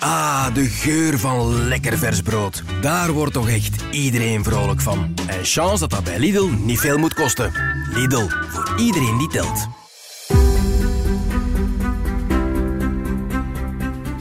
Ah, 0.00 0.54
de 0.54 0.64
geur 0.64 1.18
van 1.18 1.68
lekker 1.68 1.98
vers 1.98 2.22
brood. 2.22 2.62
Daar 2.80 3.12
wordt 3.12 3.32
toch 3.32 3.48
echt 3.48 3.84
iedereen 3.90 4.44
vrolijk 4.44 4.80
van. 4.80 5.14
En 5.26 5.44
chance 5.44 5.78
dat 5.78 5.90
dat 5.90 6.04
bij 6.04 6.18
Lidl 6.18 6.48
niet 6.64 6.80
veel 6.80 6.98
moet 6.98 7.14
kosten. 7.14 7.52
Lidl, 7.94 8.26
voor 8.48 8.74
iedereen 8.78 9.18
die 9.18 9.28
telt. 9.28 9.66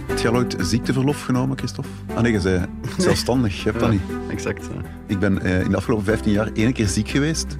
Heb 0.07 0.17
je 0.19 0.27
al 0.27 0.35
ooit 0.35 0.55
ziekteverlof 0.59 1.21
genomen, 1.21 1.57
Christophe? 1.57 1.89
Ah 2.15 2.21
nee, 2.21 2.31
je 2.31 2.39
zei 2.39 2.65
zelfstandig. 2.97 3.57
Je 3.57 3.69
hebt 3.69 3.79
dat 3.79 3.91
niet. 3.91 4.01
Exact. 4.29 4.65
ja. 4.65 4.81
Ik 5.07 5.19
ben 5.19 5.41
eh, 5.41 5.61
in 5.61 5.69
de 5.69 5.77
afgelopen 5.77 6.05
15 6.05 6.31
jaar 6.31 6.49
één 6.53 6.73
keer 6.73 6.87
ziek 6.87 7.09
geweest. 7.09 7.55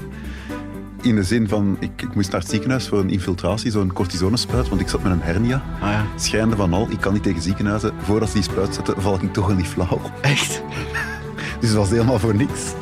In 1.06 1.16
de 1.16 1.24
zin 1.24 1.48
van, 1.48 1.78
ik, 1.80 2.02
ik 2.02 2.16
moest 2.16 2.32
naar 2.32 2.42
het 2.42 2.50
ziekenhuis 2.50 2.88
voor 2.88 3.00
een 3.00 3.10
infiltratie, 3.10 3.72
zo'n 3.72 3.94
cortisonespuit, 3.94 4.70
want 4.70 4.82
ik 4.82 4.90
zat 4.90 5.04
met 5.04 5.12
een 5.12 5.22
hernia. 5.22 5.64
Ah 5.82 5.92
ja. 5.92 6.06
Schrijnde 6.16 6.56
van 6.56 6.74
al, 6.74 6.88
ik 6.90 7.00
kan 7.00 7.14
niet 7.14 7.24
tegen 7.24 7.42
ziekenhuizen. 7.42 7.94
Voordat 8.02 8.28
ze 8.28 8.34
die 8.34 8.44
spuit 8.44 8.74
zetten, 8.74 9.02
val 9.02 9.20
ik 9.22 9.34
toch 9.34 9.48
wel 9.48 9.56
niet 9.56 9.68
flauw. 9.68 10.02
Echt? 10.22 10.62
Dus 11.60 11.70
het 11.70 11.78
was 11.78 11.90
helemaal 11.90 12.20
voor 12.20 12.36
niks. 12.36 12.74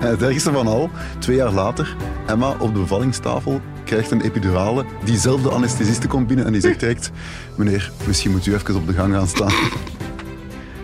En 0.00 0.08
het 0.08 0.22
ergste 0.22 0.52
van 0.52 0.66
al, 0.66 0.90
twee 1.18 1.36
jaar 1.36 1.52
later, 1.52 1.96
Emma 2.26 2.56
op 2.58 2.74
de 2.74 2.80
bevallingstafel 2.80 3.60
krijgt 3.84 4.10
een 4.10 4.20
epidurale. 4.20 4.84
Diezelfde 5.04 5.50
anesthesiste 5.50 6.06
komt 6.06 6.26
binnen 6.26 6.46
en 6.46 6.52
die 6.52 6.60
zegt 6.60 6.80
direct... 6.80 7.10
Meneer, 7.54 7.92
misschien 8.06 8.30
moet 8.30 8.46
u 8.46 8.54
even 8.54 8.76
op 8.76 8.86
de 8.86 8.92
gang 8.92 9.14
gaan 9.14 9.26
staan. 9.26 9.52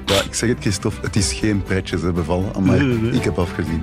Ja, 0.07 0.23
ik 0.23 0.35
zeg 0.35 0.49
het, 0.49 0.59
Christophe, 0.61 1.07
het 1.07 1.17
is 1.17 1.33
geen 1.33 1.63
pretje, 1.63 1.99
ze 1.99 2.13
bevallen. 2.13 2.65
Maar 2.65 2.81
ik 3.15 3.25
heb 3.25 3.39
afgezien. 3.39 3.83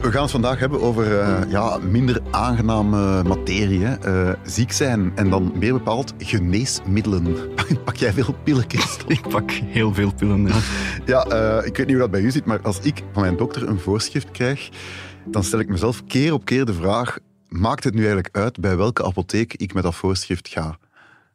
We 0.00 0.10
gaan 0.10 0.22
het 0.22 0.30
vandaag 0.30 0.58
hebben 0.58 0.80
over 0.80 1.18
eh, 1.20 1.50
ja, 1.50 1.78
minder 1.78 2.20
aangename 2.30 3.22
materie. 3.22 3.86
Eh, 3.86 4.32
ziek 4.44 4.72
zijn 4.72 5.12
en 5.14 5.30
dan 5.30 5.52
meer 5.58 5.72
bepaald 5.72 6.12
geneesmiddelen. 6.18 7.54
Pak 7.84 7.96
jij 7.96 8.12
veel 8.12 8.34
pillen, 8.42 8.64
Christophe? 8.68 9.12
Ik 9.20 9.28
pak 9.28 9.50
heel 9.50 9.94
veel 9.94 10.14
pillen. 10.14 10.46
Ja. 10.46 10.58
Ja, 11.06 11.24
eh, 11.24 11.66
ik 11.66 11.76
weet 11.76 11.86
niet 11.86 11.96
hoe 11.96 12.04
dat 12.04 12.10
bij 12.10 12.20
u 12.20 12.30
zit, 12.30 12.44
maar 12.44 12.60
als 12.62 12.78
ik 12.78 13.02
van 13.12 13.22
mijn 13.22 13.36
dokter 13.36 13.68
een 13.68 13.78
voorschrift 13.78 14.30
krijg, 14.30 14.68
dan 15.24 15.44
stel 15.44 15.58
ik 15.58 15.68
mezelf 15.68 16.04
keer 16.06 16.32
op 16.32 16.44
keer 16.44 16.64
de 16.64 16.74
vraag: 16.74 17.18
maakt 17.48 17.84
het 17.84 17.94
nu 17.94 18.00
eigenlijk 18.00 18.36
uit 18.36 18.60
bij 18.60 18.76
welke 18.76 19.04
apotheek 19.04 19.54
ik 19.54 19.74
met 19.74 19.82
dat 19.82 19.94
voorschrift 19.94 20.48
ga? 20.48 20.78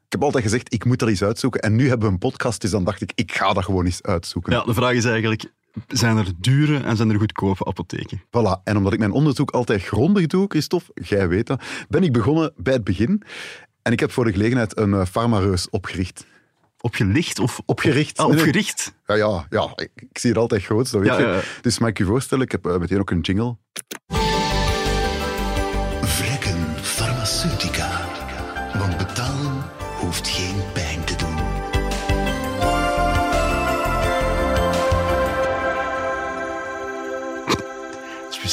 Ik 0.06 0.12
heb 0.12 0.24
altijd 0.24 0.44
gezegd, 0.44 0.74
ik 0.74 0.86
moet 0.86 1.00
dat 1.00 1.10
eens 1.10 1.24
uitzoeken. 1.24 1.62
En 1.62 1.76
nu 1.76 1.88
hebben 1.88 2.08
we 2.08 2.14
een 2.14 2.20
podcast, 2.20 2.62
dus 2.62 2.72
dan 2.72 2.84
dacht 2.84 3.02
ik, 3.02 3.12
ik 3.16 3.32
ga 3.32 3.54
dat 3.54 3.64
gewoon 3.64 3.86
eens 3.86 4.04
uitzoeken. 4.04 4.54
ja, 4.54 4.64
de 4.64 4.74
vraag 4.74 4.94
is 4.94 5.06
eigenlijk, 5.06 5.46
zijn 5.88 6.18
er 6.18 6.32
dure 6.38 6.78
en 6.80 6.96
zijn 6.96 7.10
er 7.10 7.20
goedkope 7.20 7.66
apotheken? 7.66 8.22
Voilà. 8.22 8.64
En 8.64 8.78
omdat 8.78 8.94
ik 8.94 9.00
mijn 9.00 9.12
onderzoek 9.12 9.52
altijd 9.52 9.84
grondig 9.84 10.28
doe, 10.28 10.46
Christophe, 10.48 10.92
jij 10.94 11.28
weet 11.28 11.48
dat, 11.48 11.64
ben 11.90 12.04
ik 12.04 12.14
begonnen 12.14 12.54
bij 12.58 12.74
het 12.74 12.84
begin. 12.84 13.22
En 13.82 13.92
ik 13.92 14.00
heb 14.00 14.12
voor 14.12 14.26
de 14.26 14.32
gelegenheid 14.32 14.78
een 14.78 15.08
farmareus 15.08 15.70
opgericht. 15.70 16.26
Opgelicht 16.80 17.40
of 17.40 17.62
Opgericht. 17.66 18.18
Ah, 18.18 18.28
opgericht? 18.28 18.94
Ja, 19.06 19.16
ja, 19.16 19.46
ja 19.50 19.70
ik, 19.76 20.18
zie 20.18 20.30
het 20.30 20.40
altijd 20.40 20.64
groot, 20.64 20.92
dat 20.92 21.02
weet 21.02 21.10
Ja, 21.10 21.20
je. 21.20 21.26
ja, 21.26 21.34
ja. 21.36 21.42
Dus 21.62 21.80
mag 21.80 21.90
ik 21.90 21.98
je 21.98 22.06
voorstellen, 22.06 22.44
ik 22.46 22.52
heb 22.52 22.66
eh, 22.66 22.78
meteen 22.78 23.00
ook 23.00 23.10
een 23.12 23.20
jingle. 23.20 23.58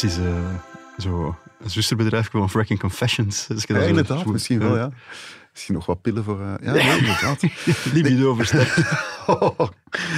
Precies 0.03 0.25
eh, 0.25 0.55
zo 0.99 1.37
een 1.63 1.71
zusterbedrijf 1.71 2.31
van 2.31 2.51
Fracking 2.51 2.79
Confessions. 2.81 3.47
Dus 3.47 3.65
Ja, 3.67 3.79
inderdaad, 3.79 4.27
misschien 4.27 4.59
wel, 4.59 4.77
ja. 4.77 4.91
Misschien 5.53 5.75
nog 5.75 5.87
wat 5.87 6.01
pillen 6.03 6.25
voor... 6.25 6.41
eh, 6.41 6.55
ja, 6.63 6.73
nee, 6.73 6.99
inderdaad. 6.99 7.43
Libido 7.95 8.35
versterkt. 8.35 8.77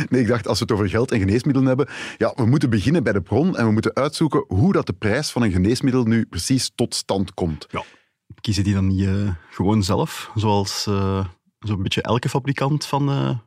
Nee, 0.08 0.20
ik 0.20 0.26
dacht, 0.26 0.48
als 0.48 0.58
we 0.58 0.64
het 0.64 0.72
over 0.74 0.88
geld 0.88 1.10
en 1.12 1.18
geneesmiddelen 1.18 1.68
hebben, 1.68 1.88
ja, 2.18 2.32
we 2.36 2.46
moeten 2.46 2.70
beginnen 2.70 3.02
bij 3.02 3.12
de 3.12 3.20
bron 3.22 3.56
en 3.56 3.66
we 3.66 3.72
moeten 3.72 3.94
uitzoeken 3.94 4.44
hoe 4.48 4.72
dat 4.72 4.86
de 4.86 4.92
prijs 4.92 5.30
van 5.30 5.42
een 5.42 5.52
geneesmiddel 5.52 6.04
nu 6.04 6.24
precies 6.26 6.70
tot 6.74 6.94
stand 6.94 7.34
komt. 7.34 7.66
Ja. 7.70 7.82
Kiezen 8.40 8.64
die 8.64 8.74
dan 8.74 8.86
niet 8.86 9.06
eh, 9.06 9.28
gewoon 9.50 9.82
zelf, 9.82 10.30
zoals 10.34 10.86
eh, 10.86 11.24
zo'n 11.58 11.82
beetje 11.82 12.02
elke 12.02 12.28
fabrikant 12.28 12.86
van, 12.86 13.04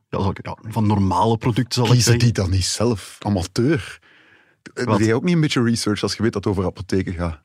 ja, 0.10 0.30
ik- 0.34 0.50
van 0.68 0.88
normale 0.88 1.38
producten, 1.38 1.74
zal 1.74 1.84
ik 1.86 1.92
Kiezen 1.92 2.12
zeggen? 2.12 2.34
die 2.34 2.44
dan 2.44 2.50
niet 2.52 2.66
zelf? 2.66 3.18
Amateur. 3.22 4.00
Wat? 4.74 4.86
Doe 4.86 5.04
jij 5.04 5.14
ook 5.14 5.24
niet 5.24 5.36
een 5.36 5.42
beetje 5.42 5.64
research 5.64 6.04
als 6.04 6.16
je 6.16 6.24
weet 6.24 6.34
dat 6.34 6.44
het 6.44 6.54
over 6.54 6.66
apotheken 6.66 7.14
gaat? 7.14 7.42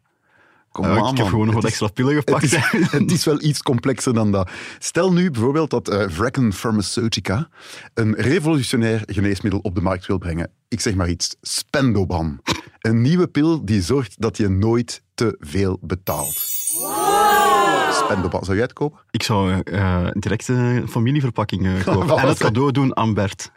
Kom 0.72 0.84
Ja, 0.84 0.96
aan, 0.98 1.10
ik 1.10 1.16
heb 1.16 1.26
gewoon 1.26 1.46
nog 1.46 1.54
wat 1.54 1.64
extra 1.64 1.88
pillen 1.88 2.14
gepakt. 2.14 2.42
Het 2.42 2.72
is, 2.72 2.90
het 3.00 3.10
is 3.10 3.24
wel 3.24 3.42
iets 3.42 3.62
complexer 3.62 4.14
dan 4.14 4.32
dat. 4.32 4.50
Stel 4.78 5.12
nu 5.12 5.30
bijvoorbeeld 5.30 5.70
dat 5.70 5.88
eh 5.88 6.04
Vrecken 6.08 6.52
Pharmaceutica 6.52 7.48
een 7.94 8.14
revolutionair 8.14 9.02
geneesmiddel 9.06 9.60
op 9.60 9.74
de 9.74 9.80
markt 9.80 10.06
wil 10.06 10.18
brengen. 10.18 10.50
Ik 10.68 10.80
zeg 10.80 10.94
maar 10.94 11.08
iets, 11.08 11.36
Spendoban. 11.40 12.40
Een 12.80 13.00
nieuwe 13.02 13.26
pil 13.28 13.64
die 13.64 13.82
zorgt 13.82 14.20
dat 14.20 14.36
je 14.36 14.48
nooit 14.48 15.02
te 15.14 15.36
veel 15.40 15.78
betaalt. 15.80 16.42
Spendoban, 17.92 18.44
zou 18.44 18.56
jij 18.56 18.64
het 18.64 18.72
kopen? 18.72 19.00
Ik 19.10 19.22
zou 19.22 19.62
eh, 19.62 20.06
direct 20.12 20.48
een 20.48 20.88
familieverpakking 20.88 21.66
eh, 21.66 21.84
kopen. 21.94 22.16
en 22.16 22.28
het 22.28 22.38
cadeau 22.38 22.72
doen 22.72 22.96
aan 22.96 23.14
Bert. 23.14 23.52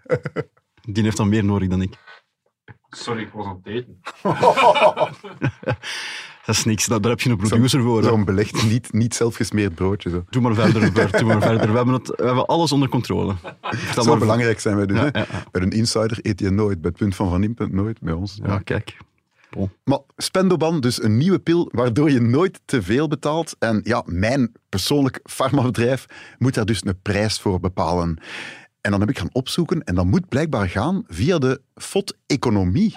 Die 0.82 1.04
heeft 1.04 1.18
dan 1.18 1.30
meer 1.30 1.46
nodig 1.46 1.70
dan 1.70 1.82
ik. 1.82 1.98
Sorry, 2.96 3.22
ik 3.22 3.30
was 3.34 3.46
aan 3.46 3.62
het 3.64 3.74
eten. 3.74 4.02
Dat 6.46 6.56
is 6.56 6.64
niks, 6.66 6.86
daar, 6.86 7.00
heb 7.02 7.22
je 7.22 7.30
een 7.30 7.38
producer 7.38 7.82
voor. 7.82 8.04
Zo'n 8.04 8.26
belegd, 8.26 8.64
niet, 8.64 8.94
niet 8.94 9.16
zelfgesmeerd 9.16 9.76
broodje. 9.76 10.10
Zo. 10.10 10.24
Doe 10.30 10.42
maar 10.42 10.54
verder, 10.54 10.92
Bert, 10.92 11.18
doe 11.20 11.28
maar 11.28 11.42
verder. 11.42 11.72
We 11.72 11.78
hebben, 11.78 11.94
het, 11.94 12.08
we 12.08 12.26
hebben 12.26 12.46
alles 12.46 12.72
onder 12.72 12.90
controle. 12.90 13.36
Vertel 13.62 14.04
Zo 14.04 14.10
maar- 14.10 14.20
belangrijk 14.20 14.60
zijn 14.60 14.76
wij 14.76 14.86
dus. 14.86 14.98
Ja, 14.98 15.04
hè? 15.12 15.20
ja, 15.20 15.26
ja. 15.32 15.44
Bij 15.52 15.62
een 15.62 15.72
insider 15.72 16.18
eet 16.22 16.40
je 16.40 16.50
nooit. 16.50 16.82
Bij 16.82 16.90
het 16.90 17.00
punt 17.00 17.16
van 17.16 17.30
Van 17.30 17.44
Impe 17.44 17.68
nooit. 17.72 18.00
Bij 18.02 18.14
ons. 18.14 18.40
Ja, 18.44 18.60
kijk. 18.60 18.98
Maar 19.84 20.00
Spendoban, 20.18 20.80
dus 20.80 21.04
een 21.04 21.18
nieuwe 21.18 21.40
pil 21.40 21.70
waardoor 21.72 22.12
je 22.12 22.22
nooit 22.22 22.62
te 22.66 22.82
veel 22.82 23.08
betaalt. 23.08 23.56
En 23.60 23.82
ja, 23.84 24.04
mijn 24.06 24.52
persoonlijk 24.70 25.20
farmabedrijf 25.24 26.06
moet 26.38 26.54
daar 26.54 26.66
dus 26.66 26.86
een 26.86 27.00
prijs 27.02 27.40
voor 27.40 27.60
bepalen. 27.60 28.18
En 28.86 28.92
dan 28.92 29.00
heb 29.00 29.10
ik 29.10 29.18
gaan 29.18 29.30
opzoeken 29.32 29.84
en 29.84 29.96
dat 29.96 30.06
moet 30.06 30.30
blijkbaar 30.30 30.70
gaan 30.70 31.04
via 31.08 31.38
de 31.38 31.62
FOD-economie. 31.76 32.94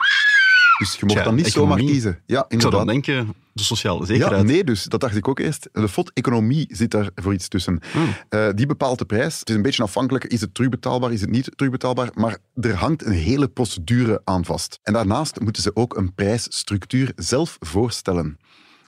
Dus 0.79 0.93
je 0.95 0.99
mocht 1.01 1.13
Tja, 1.15 1.23
dan 1.25 1.35
niet 1.35 1.47
zomaar 1.47 1.63
economie. 1.71 1.93
kiezen. 1.93 2.21
Ja, 2.27 2.45
Ik 2.49 2.61
zou 2.61 2.73
dan 2.73 2.87
denken, 2.87 3.35
de 3.53 3.63
sociale 3.63 3.99
Ja, 4.01 4.05
zekerheid. 4.07 4.45
nee, 4.45 4.65
dus 4.65 4.85
dat 4.85 5.01
dacht 5.01 5.17
ik 5.17 5.29
ook 5.29 5.39
eerst. 5.39 5.69
De 5.73 5.89
FOD-economie 5.89 6.67
zit 6.71 6.91
daar 6.91 7.11
voor 7.15 7.33
iets 7.33 7.49
tussen. 7.49 7.81
Hmm. 7.93 8.15
Eh, 8.29 8.49
die 8.55 8.67
bepaalt 8.67 8.99
de 8.99 9.05
prijs. 9.05 9.39
Het 9.39 9.49
is 9.49 9.55
een 9.55 9.63
beetje 9.63 9.83
afhankelijk, 9.83 10.25
is 10.25 10.41
het 10.41 10.55
terugbetaalbaar, 10.55 11.13
is 11.13 11.21
het 11.21 11.31
niet 11.31 11.51
terugbetaalbaar, 11.57 12.11
maar 12.15 12.39
er 12.61 12.75
hangt 12.75 13.05
een 13.05 13.13
hele 13.13 13.49
procedure 13.49 14.21
aan 14.25 14.45
vast. 14.45 14.79
En 14.83 14.93
daarnaast 14.93 15.41
moeten 15.41 15.63
ze 15.63 15.71
ook 15.77 15.97
een 15.97 16.15
prijsstructuur 16.15 17.13
zelf 17.17 17.57
voorstellen. 17.61 18.39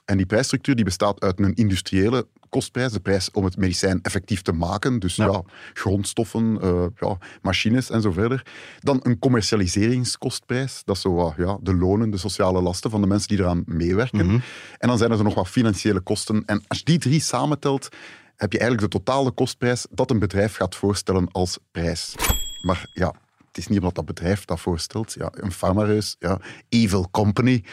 En 0.05 0.17
die 0.17 0.25
prijsstructuur 0.25 0.75
die 0.75 0.85
bestaat 0.85 1.21
uit 1.21 1.39
een 1.39 1.53
industriële 1.53 2.27
kostprijs, 2.49 2.91
de 2.91 2.99
prijs 2.99 3.31
om 3.31 3.43
het 3.43 3.57
medicijn 3.57 3.99
effectief 4.01 4.41
te 4.41 4.51
maken, 4.51 4.99
dus 4.99 5.15
ja, 5.15 5.25
Ja. 5.25 5.43
grondstoffen, 5.73 6.61
eh, 6.61 6.85
ja, 6.99 7.17
machines 7.41 7.89
en 7.89 8.01
zo 8.01 8.11
verder. 8.11 8.45
Dan 8.79 8.99
een 9.03 9.19
commercialiseringskostprijs, 9.19 10.81
dat 10.85 10.95
is 10.95 11.01
zo 11.01 11.13
wat, 11.13 11.33
ja, 11.37 11.57
de 11.61 11.75
lonen, 11.75 12.09
de 12.09 12.17
sociale 12.17 12.61
lasten 12.61 12.89
van 12.91 13.01
de 13.01 13.07
mensen 13.07 13.27
die 13.27 13.39
eraan 13.39 13.63
meewerken. 13.65 14.25
Mhm. 14.25 14.39
En 14.77 14.87
dan 14.87 14.97
zijn 14.97 15.11
er 15.11 15.23
nog 15.23 15.33
wat 15.33 15.47
financiële 15.49 15.99
kosten. 15.99 16.43
En 16.45 16.63
als 16.67 16.77
je 16.77 16.83
die 16.85 16.99
drie 16.99 17.19
samentelt, 17.21 17.89
heb 18.35 18.51
je 18.51 18.59
eigenlijk 18.59 18.91
de 18.91 18.97
totale 18.99 19.31
kostprijs 19.31 19.85
dat 19.91 20.11
een 20.11 20.19
bedrijf 20.19 20.55
gaat 20.55 20.75
voorstellen 20.75 21.31
als 21.31 21.57
prijs. 21.71 22.15
Maar 22.61 22.85
ja, 22.93 23.13
het 23.47 23.57
is 23.57 23.67
niet 23.67 23.77
omdat 23.79 23.95
dat 23.95 24.05
bedrijf 24.05 24.45
dat 24.45 24.59
voorstelt, 24.59 25.13
ja, 25.13 25.29
een 25.31 25.51
farmareus, 25.51 26.15
ja, 26.19 26.39
evil 26.69 27.07
company, 27.11 27.63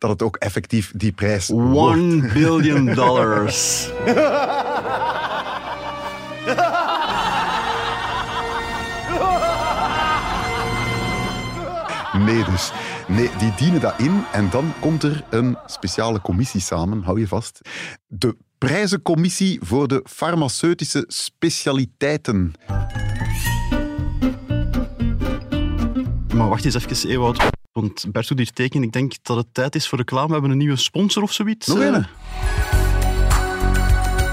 dat 0.00 0.10
het 0.10 0.22
ook 0.22 0.36
effectief 0.36 0.92
die 0.94 1.12
prijs 1.12 1.50
One 1.50 2.32
billion 2.32 2.94
dollars. 2.94 3.88
Nee 12.18 12.44
dus. 12.44 12.72
Nee, 13.08 13.30
die 13.38 13.54
dienen 13.56 13.80
dat 13.80 13.94
in 13.96 14.24
en 14.32 14.50
dan 14.50 14.72
komt 14.80 15.02
er 15.02 15.24
een 15.30 15.56
speciale 15.66 16.20
commissie 16.20 16.60
samen, 16.60 17.02
hou 17.02 17.20
je 17.20 17.28
vast. 17.28 17.60
De 18.06 18.36
prijzencommissie 18.58 19.60
voor 19.62 19.88
de 19.88 20.04
farmaceutische 20.04 21.04
specialiteiten. 21.06 22.52
Maar 26.34 26.48
wacht 26.48 26.64
eens 26.64 26.74
even, 26.74 27.08
Ewout. 27.08 27.59
Want 27.72 28.04
Bert 28.12 28.28
doet 28.28 28.38
hier 28.38 28.52
teken. 28.52 28.82
Ik 28.82 28.92
denk 28.92 29.12
dat 29.22 29.36
het 29.36 29.46
tijd 29.52 29.74
is 29.74 29.88
voor 29.88 29.98
reclame. 29.98 30.26
We 30.26 30.32
hebben 30.32 30.50
een 30.50 30.56
nieuwe 30.58 30.76
sponsor 30.76 31.22
of 31.22 31.32
zoiets. 31.32 31.66
Nog 31.66 31.78
Eh, 31.78 31.86
een? 31.86 32.06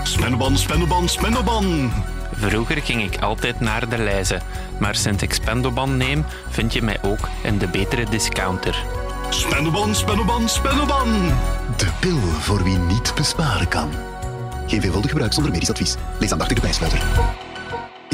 Spendoban, 0.03 0.57
Spendoban, 0.57 1.09
Spendoban. 1.09 1.91
Vroeger 2.33 2.81
ging 2.81 3.03
ik 3.13 3.21
altijd 3.21 3.59
naar 3.59 3.89
de 3.89 3.97
lijzen, 3.97 4.41
maar 4.79 4.95
sinds 4.95 5.23
ik 5.23 5.33
Spendoban 5.33 5.97
neem, 5.97 6.25
vind 6.49 6.73
je 6.73 6.81
mij 6.81 7.03
ook 7.03 7.29
in 7.43 7.57
de 7.57 7.67
betere 7.67 8.05
discounter. 8.09 8.83
Spendoban, 9.29 9.95
Spendoban, 9.95 10.49
Spendoban. 10.49 11.07
De 11.77 11.87
pil 11.99 12.17
voor 12.17 12.63
wie 12.63 12.77
niet 12.77 13.11
besparen 13.15 13.67
kan. 13.67 13.89
Geen 14.67 14.81
veelvuldig 14.81 15.09
gebruik 15.09 15.33
zonder 15.33 15.51
medisch 15.51 15.69
advies. 15.69 15.95
Lees 16.19 16.31
aandachtig 16.31 16.55
de 16.55 16.61
prijsluiter. 16.61 17.01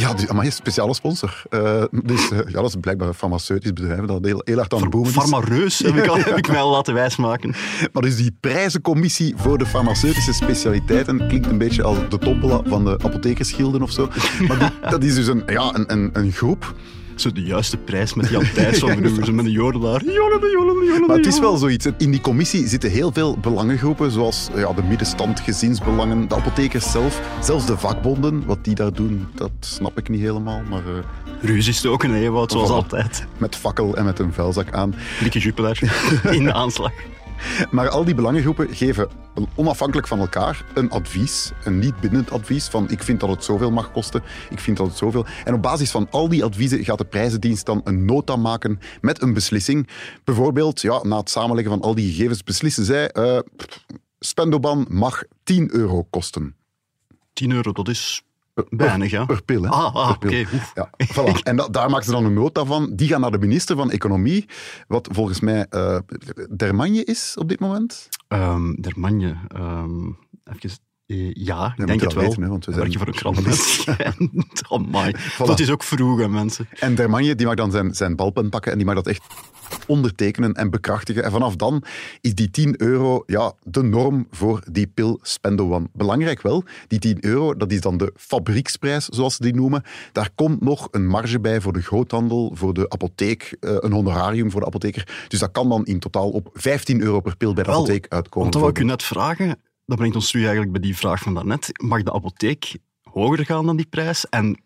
Ja, 0.04 0.14
die, 0.14 0.34
maar 0.34 0.46
een 0.46 0.52
speciale 0.52 0.94
sponsor. 0.94 1.42
Eh, 1.50 1.84
dus, 1.92 2.32
eh, 2.32 2.38
ja, 2.38 2.52
dat 2.62 2.66
is 2.66 2.76
blijkbaar 2.82 3.08
een 3.08 3.14
farmaceutisch 3.14 3.74
bedrijf 3.74 4.02
dat 4.02 4.26
heel, 4.26 4.42
heel 4.44 4.58
hard 4.58 4.74
aan 4.74 4.82
het 4.82 4.90
boomen 4.90 5.10
is. 5.10 5.16
Farmareus 5.16 5.80
heb 5.80 5.96
ik, 5.96 6.08
al, 6.08 6.18
heb 6.18 6.38
ik 6.38 6.48
mij 6.48 6.60
al 6.62 6.72
laten 6.72 6.94
wijsmaken. 6.94 7.54
Maar 7.94 8.04
dus 8.04 8.16
die 8.16 8.38
prijzencommissie 8.40 9.34
voor 9.38 9.58
de 9.58 9.66
farmaceutische 9.66 10.34
specialiteiten 10.34 11.28
klinkt 11.28 11.48
een 11.48 11.58
beetje 11.58 11.84
als 11.84 11.98
de 12.10 12.18
tombola 12.18 12.62
van 12.66 12.86
de 12.86 12.92
apothekersgilden 13.04 13.82
of 13.82 13.92
zo. 13.92 14.10
Maar 14.48 14.60
die- 14.60 14.90
dat 14.90 15.04
is 15.04 15.16
dus 15.16 15.28
een, 15.28 15.44
ja, 15.46 15.74
een, 15.76 15.92
een, 15.92 16.10
een 16.14 16.32
groep. 16.32 16.74
Zo 17.16 17.32
de 17.32 17.44
juiste 17.44 17.78
prijs 17.78 18.14
met 18.14 18.30
Jan 18.30 18.44
Thijs 18.54 18.80
van 18.80 18.90
vroeger. 18.90 19.26
Zo 19.26 19.32
met 19.34 19.46
een 19.46 19.52
jodelaar. 19.52 20.04
Jodelen, 20.06 20.52
jodelen, 20.52 20.86
jodelen, 20.86 21.08
Maar 21.08 21.18
het 21.18 21.26
is 21.26 21.40
wel 21.40 21.58
zoiets. 21.58 21.88
In 21.98 22.12
die 22.12 22.22
commissie 22.22 22.68
zitten 22.68 22.90
heel 22.90 23.12
veel 23.12 23.38
belangengroepen, 23.38 24.12
zoals 24.12 24.50
ja, 24.56 24.74
de 24.74 24.84
middenstand, 24.84 25.40
gezinsbelangen, 25.40 26.28
de 26.28 26.36
apothekers 26.36 26.92
zelf, 26.92 27.22
zelfs 27.42 27.66
de 27.66 27.78
vakbonden. 27.78 28.46
Wat 28.46 28.64
die 28.64 28.76
daar 28.76 28.94
doen, 28.94 29.28
dat 29.36 29.52
snap 29.60 29.98
ik 29.98 30.10
niet 30.10 30.22
helemaal. 30.22 30.62
Maar 30.70 30.80
eh, 30.86 31.04
Ruzie 31.42 31.74
stoken, 31.74 32.10
hè, 32.12 32.22
Ewout, 32.22 32.52
zoals 32.52 32.70
altijd. 32.70 33.26
met 33.38 33.56
fakkel 33.56 33.96
en 33.96 34.06
met 34.06 34.20
een 34.20 34.34
vuilzak 34.34 34.74
aan. 34.74 34.96
Lieke 35.22 35.40
Jupiler 35.40 35.80
in 36.38 36.44
de 36.44 36.54
aanslag. 36.54 36.92
Maar 37.72 37.90
al 37.90 38.06
die 38.06 38.16
belangengroepen 38.16 38.76
geven 38.76 39.08
onafhankelijk 39.56 40.08
van 40.08 40.20
elkaar 40.20 40.66
een 40.74 40.90
advies, 40.90 41.52
een 41.64 41.80
niet 41.80 42.00
bindend 42.00 42.32
advies 42.32 42.68
van 42.68 42.90
ik 42.90 43.04
vind 43.04 43.20
dat 43.20 43.30
het 43.30 43.44
zoveel 43.44 43.72
mag 43.72 43.92
kosten, 43.92 44.24
ik 44.50 44.60
vind 44.60 44.78
dat 44.78 44.88
het 44.88 44.98
zoveel. 44.98 45.26
En 45.46 45.54
op 45.54 45.62
basis 45.62 45.92
van 45.92 46.08
al 46.12 46.30
die 46.30 46.44
adviezen 46.44 46.84
gaat 46.84 46.98
de 46.98 47.06
prijzendienst 47.06 47.66
dan 47.66 47.82
een 47.84 48.06
nota 48.06 48.36
maken 48.36 48.80
met 49.02 49.22
een 49.22 49.34
beslissing. 49.34 49.88
Bijvoorbeeld, 50.24 50.82
ja, 50.82 51.04
na 51.04 51.18
het 51.18 51.30
samenleggen 51.30 51.74
van 51.74 51.82
al 51.82 51.96
die 51.96 52.12
gegevens 52.12 52.44
beslissen 52.44 52.86
zij, 52.86 53.10
eh, 53.10 53.40
Spendoban 54.20 54.86
mag 54.90 55.24
10 55.44 55.76
euro 55.76 56.04
kosten. 56.04 56.56
10 57.34 57.52
euro, 57.52 57.72
dat 57.72 57.88
is 57.88 58.24
weinig, 58.70 59.12
ja. 59.12 59.26
Per 59.26 59.44
pil, 59.44 59.64
hè? 59.64 59.70
Ah, 59.70 59.96
ah, 59.96 60.10
oké. 60.10 60.46
Ja, 60.76 60.90
voilà. 61.14 61.42
En 61.44 61.56
da- 61.56 61.68
daar 61.68 61.90
maken 61.90 62.06
ze 62.06 62.12
dan 62.12 62.26
een 62.26 62.34
nota 62.34 62.66
van. 62.66 62.96
Die 62.96 63.08
gaan 63.08 63.22
naar 63.22 63.32
de 63.32 63.38
minister 63.40 63.76
van 63.76 63.92
Economie, 63.92 64.46
wat 64.88 65.10
volgens 65.12 65.40
mij 65.40 65.66
eh 65.70 65.98
Dermanje 66.56 67.04
is 67.04 67.36
op 67.38 67.50
dit 67.50 67.60
moment. 67.60 68.10
Ehm 68.28 68.74
Dermanje. 68.74 69.36
ehm 69.48 70.06
even, 70.54 70.78
eh, 71.06 71.32
ja, 71.34 71.74
ik 71.78 71.88
denk 71.88 71.90
het 71.90 72.00
dat 72.00 72.14
wel. 72.14 72.24
weten, 72.24 72.44
hè, 72.44 72.50
want 72.50 72.66
we 72.66 72.74
voor 72.98 73.08
een 73.08 73.14
krant. 73.14 73.38
Dat 75.48 75.60
is 75.60 75.70
ook 75.70 75.84
vroeg, 75.84 76.20
hè, 76.20 76.28
mensen. 76.30 76.68
En 76.80 76.96
Dermanje 76.96 77.36
die 77.36 77.46
mag 77.46 77.56
dan 77.56 77.72
zijn, 77.72 77.94
zijn 77.94 78.16
balpen 78.16 78.50
pakken 78.50 78.72
en 78.72 78.78
die 78.78 78.86
mag 78.86 78.96
dat 78.96 79.08
echt 79.08 79.22
ondertekenen 79.88 80.54
en 80.54 80.70
bekrachtigen. 80.70 81.24
En 81.24 81.32
vanaf 81.32 81.56
dan 81.56 81.84
is 82.22 82.36
die 82.36 82.52
10 82.52 82.82
euro 82.82 83.24
ja, 83.26 83.54
de 83.64 83.84
norm 83.84 84.28
voor 84.32 84.64
die 84.72 84.88
pil 84.88 85.20
Spendowan. 85.22 85.90
Belangrijk 85.94 86.42
wel, 86.42 86.64
die 86.88 87.00
10 87.00 87.26
euro, 87.26 87.56
dat 87.56 87.72
is 87.72 87.82
dan 87.82 87.98
de 87.98 88.14
fabrieksprijs, 88.16 89.06
zoals 89.06 89.36
ze 89.36 89.42
die 89.42 89.56
noemen. 89.56 89.84
Daar 90.12 90.30
komt 90.36 90.62
nog 90.62 90.88
een 90.92 91.08
marge 91.08 91.40
bij 91.40 91.62
voor 91.62 91.74
de 91.74 91.82
groothandel, 91.82 92.52
voor 92.54 92.74
de 92.74 92.90
apotheek, 92.90 93.56
eh, 93.60 93.76
een 93.80 93.92
honorarium 93.92 94.52
voor 94.52 94.60
de 94.60 94.68
apotheker. 94.68 95.26
Dus 95.28 95.40
dat 95.40 95.52
kan 95.52 95.70
dan 95.70 95.86
in 95.86 96.00
totaal 96.00 96.30
op 96.30 96.50
15 96.54 97.02
euro 97.02 97.20
per 97.20 97.38
pil 97.38 97.54
bij 97.54 97.64
de 97.64 97.70
Wel, 97.70 97.80
apotheek 97.80 98.08
uitkomen. 98.10 98.40
Want 98.40 98.54
dat 98.54 98.62
wou 98.62 98.74
ik 98.74 98.80
u 98.80 98.84
net 98.84 99.04
vragen. 99.04 99.60
Dat 99.86 99.98
brengt 99.98 100.16
ons 100.16 100.34
nu 100.34 100.42
eigenlijk 100.42 100.72
bij 100.72 100.82
die 100.82 100.98
vraag 100.98 101.22
van 101.22 101.34
daarnet. 101.34 101.70
Mag 101.82 102.04
de 102.04 102.14
apotheek 102.14 102.78
hoger 103.04 103.46
gaan 103.46 103.66
dan 103.66 103.76
die 103.76 103.88
prijs? 103.90 104.30
En 104.30 104.58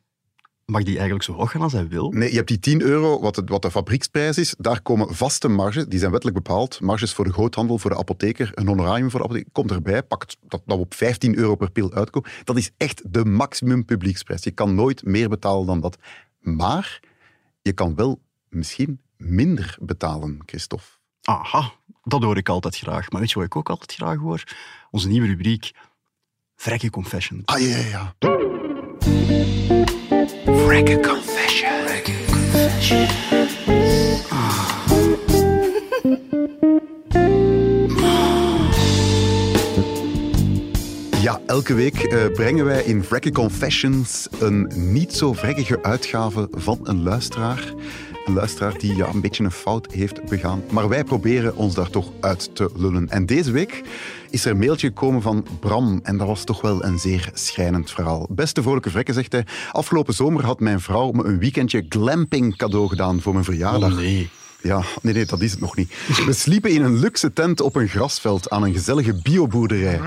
mag 0.71 0.83
die 0.83 0.93
eigenlijk 0.93 1.23
zo 1.23 1.33
hoog 1.33 1.51
gaan 1.51 1.61
als 1.61 1.73
hij 1.73 1.87
wil? 1.87 2.11
Nee, 2.11 2.29
je 2.29 2.35
hebt 2.35 2.47
die 2.47 2.59
10 2.59 2.81
euro, 2.81 3.19
wat, 3.19 3.35
het, 3.35 3.49
wat 3.49 3.61
de 3.61 3.71
fabrieksprijs 3.71 4.37
is. 4.37 4.55
Daar 4.57 4.81
komen 4.81 5.15
vaste 5.15 5.47
marges, 5.47 5.85
die 5.85 5.99
zijn 5.99 6.11
wettelijk 6.11 6.43
bepaald. 6.43 6.81
Marges 6.81 7.13
voor 7.13 7.25
de 7.25 7.33
groothandel, 7.33 7.77
voor 7.77 7.89
de 7.89 7.97
apotheker, 7.97 8.51
een 8.53 8.67
honorarium 8.67 9.09
voor 9.09 9.19
de 9.19 9.25
apotheker. 9.25 9.51
Komt 9.51 9.71
erbij, 9.71 10.03
pakt 10.03 10.37
dat, 10.47 10.61
dat 10.65 10.79
op 10.79 10.93
15 10.93 11.37
euro 11.37 11.55
per 11.55 11.71
pil 11.71 11.93
uitkomen. 11.93 12.29
Dat 12.43 12.57
is 12.57 12.71
echt 12.77 13.13
de 13.13 13.25
maximum 13.25 13.85
publieksprijs. 13.85 14.43
Je 14.43 14.51
kan 14.51 14.75
nooit 14.75 15.03
meer 15.05 15.29
betalen 15.29 15.65
dan 15.65 15.79
dat. 15.79 15.97
Maar 16.39 16.99
je 17.61 17.73
kan 17.73 17.95
wel 17.95 18.21
misschien 18.49 19.01
minder 19.17 19.77
betalen, 19.81 20.39
Christophe. 20.45 20.85
Aha, 21.21 21.73
dat 22.03 22.23
hoor 22.23 22.37
ik 22.37 22.49
altijd 22.49 22.77
graag. 22.77 23.09
Maar 23.09 23.21
weet 23.21 23.29
je 23.29 23.35
wat 23.35 23.45
ik 23.45 23.55
ook 23.55 23.69
altijd 23.69 23.93
graag 23.93 24.17
hoor? 24.17 24.43
Onze 24.91 25.07
nieuwe 25.07 25.27
rubriek. 25.27 25.71
Vrekke 26.55 26.89
Confession. 26.89 27.41
Ah, 27.45 27.59
ja, 27.59 27.77
ja, 27.77 27.87
ja. 27.87 28.15
Confession. 30.85 31.07
Ja, 41.21 41.41
elke 41.45 41.73
week 41.73 42.03
eh, 42.03 42.25
brengen 42.33 42.65
wij 42.65 42.83
in 42.83 43.03
Vrekke 43.03 43.31
Confessions 43.31 44.27
een 44.39 44.71
niet 44.75 45.13
zo 45.13 45.33
vrekkige 45.33 45.83
uitgave 45.83 46.47
van 46.51 46.79
een 46.83 47.03
luisteraar. 47.03 47.73
Een 48.25 48.33
luisteraar 48.33 48.77
die 48.77 48.95
ja, 48.95 49.07
een 49.13 49.21
beetje 49.21 49.43
een 49.43 49.51
fout 49.51 49.91
heeft 49.91 50.29
begaan. 50.29 50.63
Maar 50.71 50.89
wij 50.89 51.03
proberen 51.03 51.55
ons 51.55 51.75
daar 51.75 51.89
toch 51.89 52.11
uit 52.19 52.55
te 52.55 52.69
lullen. 52.75 53.09
En 53.09 53.25
deze 53.25 53.51
week 53.51 53.83
is 54.29 54.45
er 54.45 54.51
een 54.51 54.57
mailtje 54.57 54.87
gekomen 54.87 55.21
van 55.21 55.45
Bram. 55.59 55.99
En 56.03 56.17
dat 56.17 56.27
was 56.27 56.43
toch 56.43 56.61
wel 56.61 56.83
een 56.83 56.99
zeer 56.99 57.29
schrijnend 57.33 57.91
verhaal. 57.91 58.27
Beste 58.29 58.61
vrolijke 58.61 58.89
vrekken, 58.89 59.13
zegt 59.13 59.31
hij. 59.31 59.45
Afgelopen 59.71 60.13
zomer 60.13 60.45
had 60.45 60.59
mijn 60.59 60.79
vrouw 60.79 61.11
me 61.11 61.23
een 61.23 61.39
weekendje 61.39 61.85
glamping 61.89 62.55
cadeau 62.55 62.87
gedaan 62.87 63.21
voor 63.21 63.33
mijn 63.33 63.45
verjaardag. 63.45 63.95
nee. 63.95 64.29
Ja, 64.61 64.81
nee, 65.01 65.13
nee, 65.13 65.25
dat 65.25 65.41
is 65.41 65.51
het 65.51 65.59
nog 65.59 65.75
niet. 65.75 65.93
We 66.25 66.33
sliepen 66.33 66.71
in 66.71 66.83
een 66.83 66.99
luxe 66.99 67.33
tent 67.33 67.61
op 67.61 67.75
een 67.75 67.87
grasveld 67.87 68.49
aan 68.49 68.63
een 68.63 68.73
gezellige 68.73 69.19
bioboerderij. 69.23 69.99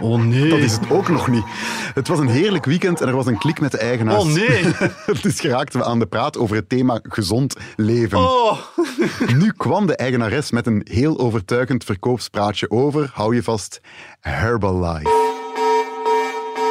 Oh 0.00 0.22
nee. 0.22 0.48
Dat 0.48 0.58
is 0.58 0.72
het 0.72 0.90
ook 0.90 1.08
nog 1.08 1.28
niet. 1.28 1.44
Het 1.94 2.08
was 2.08 2.18
een 2.18 2.28
heerlijk 2.28 2.64
weekend 2.64 3.00
en 3.00 3.08
er 3.08 3.14
was 3.14 3.26
een 3.26 3.38
klik 3.38 3.60
met 3.60 3.70
de 3.70 3.78
eigenaars. 3.78 4.24
Oh 4.24 4.32
nee. 4.32 4.64
dus 5.22 5.40
geraakten 5.40 5.78
we 5.78 5.86
aan 5.86 5.98
de 5.98 6.06
praat 6.06 6.38
over 6.38 6.56
het 6.56 6.68
thema 6.68 7.00
gezond 7.02 7.56
leven. 7.76 8.18
Oh. 8.18 8.58
Nu 9.40 9.52
kwam 9.56 9.86
de 9.86 9.96
eigenares 9.96 10.50
met 10.50 10.66
een 10.66 10.86
heel 10.90 11.18
overtuigend 11.18 11.84
verkoopspraatje 11.84 12.70
over, 12.70 13.10
hou 13.12 13.34
je 13.34 13.42
vast, 13.42 13.80
Herbalife. 14.20 15.24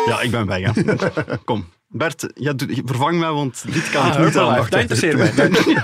Ja, 0.05 0.21
ik 0.21 0.31
ben 0.31 0.47
weg. 0.47 0.73
Hè. 0.73 1.37
Kom. 1.45 1.65
Bert, 1.87 2.27
ja, 2.33 2.53
vervang 2.85 3.19
mij, 3.19 3.31
want 3.31 3.63
dit 3.73 3.89
kan 3.89 4.07
ik 4.07 4.17
niet 4.17 4.37
aan. 4.37 4.53
Herbalife, 4.53 4.69
dat 4.69 4.79
interesseert 4.79 5.17
mij. 5.17 5.49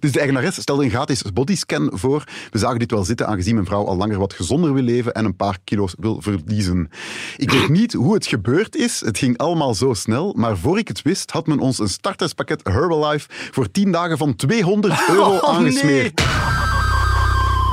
Dus 0.00 0.12
de 0.12 0.18
eigenares 0.18 0.60
stelde 0.60 0.84
een 0.84 0.90
gratis 0.90 1.22
bodyscan 1.32 1.90
voor. 1.92 2.24
We 2.50 2.58
zagen 2.58 2.78
dit 2.78 2.90
wel 2.90 3.04
zitten, 3.04 3.26
aangezien 3.26 3.54
mijn 3.54 3.66
vrouw 3.66 3.86
al 3.86 3.96
langer 3.96 4.18
wat 4.18 4.32
gezonder 4.32 4.72
wil 4.72 4.82
leven 4.82 5.12
en 5.14 5.24
een 5.24 5.36
paar 5.36 5.58
kilo's 5.64 5.94
wil 5.98 6.22
verliezen. 6.22 6.90
Ik 7.36 7.50
weet 7.50 7.68
niet 7.68 7.92
hoe 7.92 8.14
het 8.14 8.26
gebeurd 8.26 8.76
is. 8.76 9.00
Het 9.00 9.18
ging 9.18 9.38
allemaal 9.38 9.74
zo 9.74 9.94
snel. 9.94 10.34
Maar 10.36 10.58
voor 10.58 10.78
ik 10.78 10.88
het 10.88 11.02
wist, 11.02 11.30
had 11.30 11.46
men 11.46 11.58
ons 11.58 11.78
een 11.78 11.88
starterspakket 11.88 12.60
Herbalife 12.64 13.28
voor 13.50 13.70
10 13.70 13.92
dagen 13.92 14.18
van 14.18 14.36
200 14.36 15.08
euro 15.08 15.24
Oh, 15.36 15.48
aangesmeerd. 15.48 16.22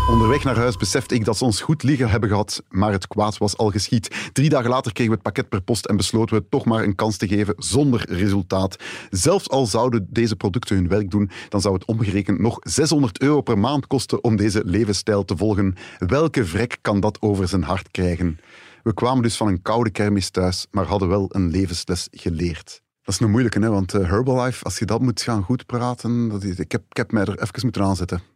Onderweg 0.09 0.43
naar 0.43 0.57
huis 0.57 0.77
besefte 0.77 1.15
ik 1.15 1.25
dat 1.25 1.37
ze 1.37 1.43
ons 1.43 1.61
goed 1.61 1.83
liggen 1.83 2.09
hebben 2.09 2.29
gehad, 2.29 2.63
maar 2.69 2.91
het 2.91 3.07
kwaad 3.07 3.37
was 3.37 3.57
al 3.57 3.69
geschied. 3.69 4.29
Drie 4.33 4.49
dagen 4.49 4.69
later 4.69 4.93
kregen 4.93 5.11
we 5.11 5.17
het 5.17 5.33
pakket 5.33 5.49
per 5.49 5.61
post 5.61 5.85
en 5.85 5.95
besloten 5.95 6.35
we 6.35 6.41
het 6.41 6.51
toch 6.51 6.65
maar 6.65 6.83
een 6.83 6.95
kans 6.95 7.17
te 7.17 7.27
geven 7.27 7.53
zonder 7.57 8.05
resultaat. 8.09 8.75
Zelfs 9.09 9.49
al 9.49 9.65
zouden 9.65 10.07
deze 10.09 10.35
producten 10.35 10.75
hun 10.75 10.87
werk 10.87 11.11
doen, 11.11 11.29
dan 11.49 11.61
zou 11.61 11.73
het 11.73 11.85
omgerekend 11.85 12.39
nog 12.39 12.57
600 12.59 13.21
euro 13.21 13.41
per 13.41 13.59
maand 13.59 13.87
kosten 13.87 14.23
om 14.23 14.35
deze 14.35 14.61
levensstijl 14.65 15.25
te 15.25 15.37
volgen. 15.37 15.75
Welke 15.97 16.45
vrek 16.45 16.77
kan 16.81 16.99
dat 16.99 17.21
over 17.21 17.47
zijn 17.47 17.63
hart 17.63 17.91
krijgen? 17.91 18.39
We 18.83 18.93
kwamen 18.93 19.23
dus 19.23 19.37
van 19.37 19.47
een 19.47 19.61
koude 19.61 19.89
kermis 19.89 20.29
thuis, 20.29 20.67
maar 20.71 20.85
hadden 20.85 21.07
wel 21.07 21.25
een 21.29 21.49
levensles 21.49 22.07
geleerd. 22.11 22.81
Dat 23.03 23.13
is 23.13 23.19
een 23.19 23.31
moeilijke, 23.31 23.59
hè? 23.59 23.69
want 23.69 23.93
eh, 23.93 24.09
Herbalife, 24.09 24.63
als 24.63 24.79
je 24.79 24.85
dat 24.85 25.01
moet 25.01 25.21
gaan 25.21 25.43
goed 25.43 25.65
praten, 25.65 26.29
dat 26.29 26.43
ik, 26.43 26.71
heb, 26.71 26.83
ik 26.89 26.97
heb 26.97 27.11
mij 27.11 27.23
er 27.23 27.41
even 27.41 27.59
moeten 27.61 27.83
aanzetten. 27.83 28.32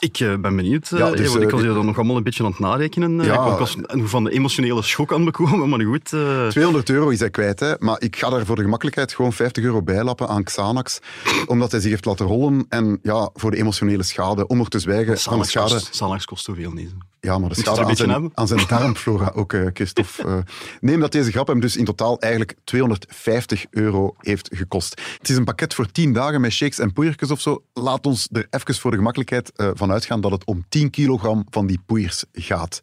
Ik 0.00 0.20
eh, 0.20 0.34
ben 0.34 0.56
benieuwd. 0.56 0.90
eh, 0.92 0.98
Ja, 0.98 1.10
dus, 1.10 1.34
eh, 1.34 1.42
ik 1.42 1.50
was 1.50 1.60
hier 1.60 1.74
dan 1.74 1.86
nog 1.86 1.96
allemaal 1.96 2.16
een 2.16 2.22
beetje 2.22 2.44
aan 2.44 2.50
het 2.50 2.58
narekenen. 2.58 3.22
Ja. 3.24 3.52
Ik 3.52 3.58
was 3.58 3.76
van 3.88 4.24
de 4.24 4.30
emotionele 4.30 4.82
schok 4.82 5.12
aan 5.12 5.24
bekomen, 5.24 5.68
maar 5.68 5.80
goed. 5.82 6.12
eh, 6.12 6.46
200 6.48 6.90
euro 6.90 7.08
is 7.08 7.18
hij 7.20 7.30
kwijt, 7.30 7.60
hè? 7.60 7.74
maar 7.78 7.96
ik 8.02 8.16
ga 8.16 8.30
daar 8.30 8.46
voor 8.46 8.56
de 8.56 8.62
gemakkelijkheid 8.62 9.14
gewoon 9.14 9.32
50 9.32 9.64
euro 9.64 9.82
bijlappen 9.82 10.28
aan 10.28 10.42
Xanax, 10.44 10.98
omdat 11.46 11.70
hij 11.70 11.80
zich 11.80 11.90
heeft 11.90 12.04
laten 12.04 12.26
rollen 12.26 12.66
en 12.68 12.98
ja, 13.02 13.30
voor 13.34 13.50
de 13.50 13.56
emotionele 13.56 14.02
schade, 14.02 14.46
om 14.46 14.60
er 14.60 14.68
te 14.68 14.78
zwijgen 14.78 15.06
van 15.18 15.38
de 15.38 15.46
Xanax 15.46 15.50
schade. 15.50 15.72
kost, 15.72 15.88
Xanax 15.90 16.24
kost 16.24 16.44
zoveel 16.44 16.70
niet. 16.72 16.90
Ja, 17.26 17.38
maar 17.38 17.50
er 17.50 17.58
een 17.58 17.86
aan 17.86 17.96
zijn, 17.96 18.10
hebben? 18.10 18.30
aan 18.34 18.46
zijn 18.46 18.66
darmflora 18.68 19.32
ook, 19.34 19.52
eh, 19.52 19.66
Christophe. 19.72 20.22
Eh, 20.22 20.38
neem 20.80 21.00
dat 21.00 21.12
deze 21.12 21.30
grap 21.30 21.46
hem 21.46 21.60
dus 21.60 21.76
in 21.76 21.84
totaal 21.84 22.20
eigenlijk 22.20 22.54
250 22.64 23.66
euro 23.70 24.14
heeft 24.18 24.48
gekost. 24.52 25.00
Het 25.18 25.28
is 25.28 25.36
een 25.36 25.44
pakket 25.44 25.74
voor 25.74 25.92
10 25.92 26.12
dagen 26.12 26.40
met 26.40 26.52
shakes 26.52 26.78
en 26.78 26.92
poeiertjes 26.92 27.30
of 27.30 27.40
zo. 27.40 27.62
Laat 27.72 28.06
ons 28.06 28.28
er 28.32 28.46
even 28.50 28.74
voor 28.74 28.90
de 28.90 28.96
gemakkelijkheid 28.96 29.52
eh, 29.52 29.70
van 29.74 29.92
uitgaan 29.92 30.20
dat 30.20 30.30
het 30.30 30.44
om 30.44 30.64
10 30.68 30.90
kilogram 30.90 31.46
van 31.50 31.66
die 31.66 31.80
poeiers 31.86 32.24
gaat. 32.32 32.82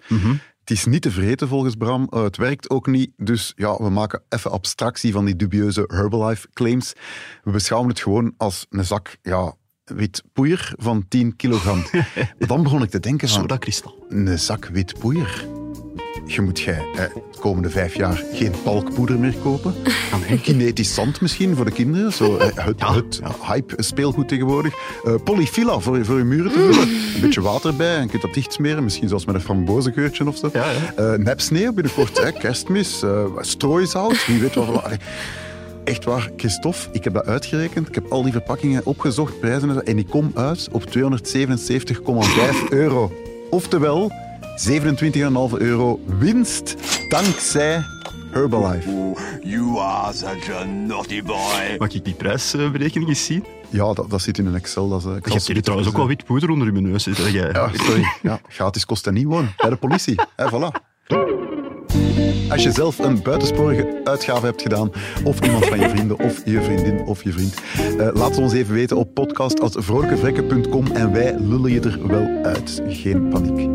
Het 0.59 0.71
is 0.71 0.85
niet 0.85 1.01
te 1.01 1.11
vreten 1.11 1.47
volgens 1.47 1.75
Bram. 1.75 2.07
Het 2.09 2.37
werkt 2.37 2.69
ook 2.69 2.87
niet. 2.87 3.11
Dus 3.17 3.53
ja, 3.55 3.77
we 3.77 3.89
maken 3.89 4.21
even 4.29 4.51
abstractie 4.51 5.11
van 5.11 5.25
die 5.25 5.35
dubieuze 5.35 5.83
Herbalife-claims. 5.87 6.93
We 7.43 7.51
beschouwen 7.51 7.89
het 7.89 7.99
gewoon 7.99 8.33
als 8.37 8.65
een 8.69 8.85
zak 8.85 9.17
ja, 9.21 9.53
wit 9.85 10.23
poeier 10.33 10.73
van 10.77 11.05
10 11.07 11.35
kilogram. 11.35 11.83
Dan 12.47 12.63
begon 12.63 12.83
ik 12.83 12.89
te 12.89 12.99
denken 12.99 13.27
van 13.29 13.39
Soda 13.41 13.57
kristal. 13.57 14.05
een 14.09 14.39
zak 14.39 14.65
wit 14.65 14.99
poeier. 14.99 15.45
Je 16.25 16.41
moet 16.41 16.59
jij 16.59 16.85
eh, 16.95 17.03
de 17.31 17.39
komende 17.39 17.69
vijf 17.69 17.95
jaar 17.95 18.23
geen 18.33 18.51
palkpoeder 18.63 19.19
meer 19.19 19.33
kopen. 19.43 19.73
Kinetisch 20.41 20.93
zand 20.93 21.21
misschien 21.21 21.55
voor 21.55 21.65
de 21.65 21.71
kinderen. 21.71 22.13
Zo, 22.13 22.37
eh, 22.37 22.65
het 22.65 22.79
Ja, 22.79 22.93
het 22.93 23.21
hype 23.41 23.83
speelgoed 23.83 24.27
tegenwoordig. 24.27 24.73
Eh, 25.03 25.15
polyfilla 25.23 25.79
voor, 25.79 26.05
voor 26.05 26.17
je 26.17 26.23
muren 26.23 26.51
te 26.51 26.59
vullen. 26.59 26.87
Een 27.15 27.21
beetje 27.21 27.41
water 27.41 27.75
bij 27.75 27.95
en 27.95 28.01
je 28.03 28.09
kunt 28.09 28.21
dat 28.21 28.33
dicht 28.33 28.53
smeren. 28.53 28.83
Misschien 28.83 29.07
zelfs 29.07 29.25
met 29.25 29.35
een 29.35 29.41
frambozengeurtje 29.41 30.27
of 30.27 30.37
zo. 30.37 30.49
Ja, 30.53 30.65
ja. 30.71 30.93
Eh, 31.13 31.19
nepsneeuw 31.19 31.73
binnenkort. 31.73 32.23
hè, 32.23 32.31
kerstmis. 32.31 33.01
eh 33.01 33.25
strooizout. 33.39 34.25
Wie 34.25 34.39
weet 34.39 34.55
wat. 34.55 34.83
Echt 35.83 36.03
waar, 36.05 36.29
Christophe, 36.37 36.79
ik 36.91 37.03
heb 37.03 37.13
dat 37.13 37.25
uitgerekend. 37.25 37.87
Ik 37.87 37.95
heb 37.95 38.11
al 38.11 38.23
die 38.23 38.31
verpakkingen 38.31 38.85
opgezocht, 38.85 39.39
prijzen 39.39 39.69
en 39.69 39.75
zo, 39.75 39.81
en 39.81 39.97
ik 39.97 40.07
kom 40.07 40.31
uit 40.35 40.67
op 40.71 40.83
277,5 40.83 40.93
euro. 42.69 43.11
Oftewel, 43.49 44.11
27,5 45.53 45.57
euro 45.57 45.99
winst 46.05 46.75
dankzij 47.09 47.81
Herbalife. 48.31 48.89
You 49.43 49.77
are 49.79 50.13
such 50.13 50.49
a 50.49 50.63
naughty 50.63 51.21
boy. 51.23 51.75
Mag 51.77 51.93
ik 51.93 52.05
die 52.05 52.13
prijsberekening 52.13 53.09
eens 53.09 53.25
zien? 53.25 53.45
Ja, 53.69 53.93
dat, 53.93 54.09
dat 54.09 54.21
zit 54.21 54.37
in 54.37 54.45
een 54.45 54.55
Excel. 54.55 54.89
Dat 54.89 54.99
is, 54.99 55.05
eh, 55.05 55.11
Je 55.11 55.17
Excel 55.17 55.33
hebt 55.33 55.47
hier 55.47 55.61
trouwens 55.61 55.89
ook 55.89 55.97
wel 55.97 56.07
wit 56.07 56.25
poeder 56.25 56.49
onder 56.49 56.73
je 56.73 56.81
neus. 56.81 57.03
jij. 57.03 57.49
Ja, 57.51 57.69
sorry. 57.73 58.05
Ja, 58.21 58.39
gratis 58.47 58.85
kost 58.85 59.03
dat 59.03 59.13
niet 59.13 59.23
gewoon. 59.23 59.47
Bij 59.57 59.69
de 59.69 59.75
politie. 59.75 60.15
Hè, 60.35 60.47
voilà. 60.49 60.81
Als 62.53 62.63
je 62.63 62.71
zelf 62.71 62.99
een 62.99 63.21
buitensporige 63.21 64.01
uitgave 64.03 64.45
hebt 64.45 64.61
gedaan, 64.61 64.91
of 65.23 65.41
iemand 65.41 65.65
van 65.65 65.79
je 65.79 65.89
vrienden, 65.89 66.19
of 66.19 66.41
je 66.45 66.61
vriendin, 66.61 67.05
of 67.05 67.23
je 67.23 67.31
vriend, 67.31 67.61
eh, 67.77 68.09
laat 68.13 68.29
het 68.29 68.37
ons 68.37 68.53
even 68.53 68.73
weten 68.73 68.97
op 68.97 69.13
podcast.vrolijkevrekken.com 69.13 70.87
en 70.91 71.11
wij 71.11 71.35
lullen 71.39 71.71
je 71.71 71.79
er 71.79 72.07
wel 72.07 72.43
uit. 72.43 72.81
Geen 72.87 73.29
paniek. 73.29 73.69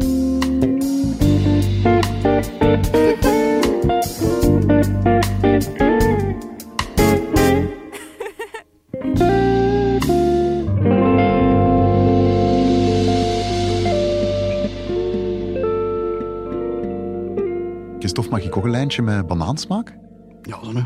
Christophe, 18.58 18.64
mag 18.64 18.64
ik 18.64 18.64
ook 18.64 18.64
een 18.64 18.70
lijntje 18.70 19.02
met 19.02 19.26
banaansmaak? 19.26 19.96
Ja, 20.42 20.58
zo 20.64 20.72
nu. 20.72 20.84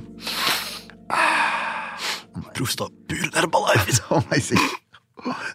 Proef 2.53 2.75
dat 2.75 2.91
puur 3.07 3.29
Herbalife. 3.31 4.03
Oh, 4.15 4.21
my 4.31 4.41
zeg. 4.41 4.81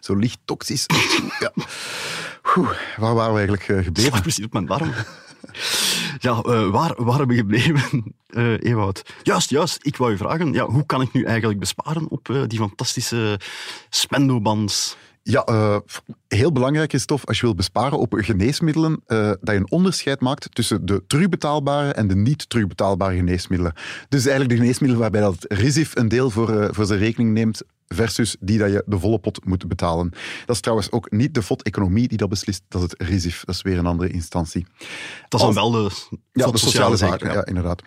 Zo 0.00 0.14
licht 0.14 0.38
toxisch. 0.44 0.86
Ja. 1.38 1.52
Oeh, 2.56 2.70
waar 2.96 3.14
waren 3.14 3.32
we 3.32 3.38
eigenlijk 3.38 3.68
eh, 3.68 3.84
gebleven? 3.84 4.20
Precies 4.20 4.44
op 4.44 4.52
mijn 4.52 4.66
darm. 4.66 4.92
Ja, 6.18 6.40
eh, 6.42 6.70
waar 6.70 6.94
waren 6.96 7.28
we 7.28 7.34
gebleven, 7.34 8.14
Ewout? 8.60 9.02
Juist, 9.22 9.50
juist. 9.50 9.78
Ik 9.80 9.96
wou 9.96 10.10
je 10.10 10.16
vragen, 10.16 10.52
ja, 10.52 10.66
hoe 10.66 10.86
kan 10.86 11.00
ik 11.00 11.12
nu 11.12 11.24
eigenlijk 11.24 11.58
besparen 11.58 12.08
op 12.08 12.44
die 12.46 12.58
fantastische 12.58 13.40
spendobands? 13.88 14.96
Ja, 15.30 15.44
eh, 15.44 15.76
heel 16.28 16.52
belangrijk 16.52 16.92
is 16.92 17.04
tof 17.04 17.26
als 17.26 17.36
je 17.36 17.42
wilt 17.42 17.56
besparen 17.56 17.98
op 17.98 18.12
geneesmiddelen, 18.16 19.00
eh, 19.06 19.18
dat 19.18 19.38
je 19.42 19.54
een 19.54 19.70
onderscheid 19.70 20.20
maakt 20.20 20.54
tussen 20.54 20.86
de 20.86 21.02
terugbetaalbare 21.06 21.92
en 21.92 22.08
de 22.08 22.16
niet 22.16 22.48
terugbetaalbare 22.48 23.16
geneesmiddelen. 23.16 23.72
Dus 24.08 24.20
eigenlijk 24.20 24.50
de 24.50 24.56
geneesmiddelen 24.56 25.02
waarbij 25.02 25.20
dat 25.20 25.44
RISIF 25.48 25.96
een 25.96 26.08
deel 26.08 26.30
voor, 26.30 26.60
eh, 26.60 26.68
voor 26.70 26.84
zijn 26.84 26.98
rekening 26.98 27.32
neemt, 27.32 27.62
versus 27.94 28.36
die 28.40 28.58
dat 28.58 28.70
je 28.70 28.82
de 28.86 28.98
volle 28.98 29.18
pot 29.18 29.44
moet 29.44 29.68
betalen. 29.68 30.10
Dat 30.46 30.54
is 30.56 30.60
trouwens 30.60 30.90
ook 30.90 31.10
niet 31.10 31.34
de 31.34 31.42
FOD-economie 31.42 32.08
die 32.08 32.18
dat 32.18 32.28
beslist, 32.28 32.62
dat 32.68 32.82
is 32.82 32.90
het 32.90 33.08
RISIF. 33.08 33.42
Dat 33.44 33.54
is 33.54 33.62
weer 33.62 33.78
een 33.78 33.86
andere 33.86 34.10
instantie. 34.10 34.66
Dat 35.28 35.40
is 35.40 35.46
dan 35.46 35.46
Als- 35.46 35.54
wel 35.54 35.70
de, 35.70 35.90
Ja, 36.32 36.50
de 36.50 36.58
sociale 36.58 36.96
zaken, 36.96 37.32
ja. 37.32 37.46
inderdaad. 37.46 37.82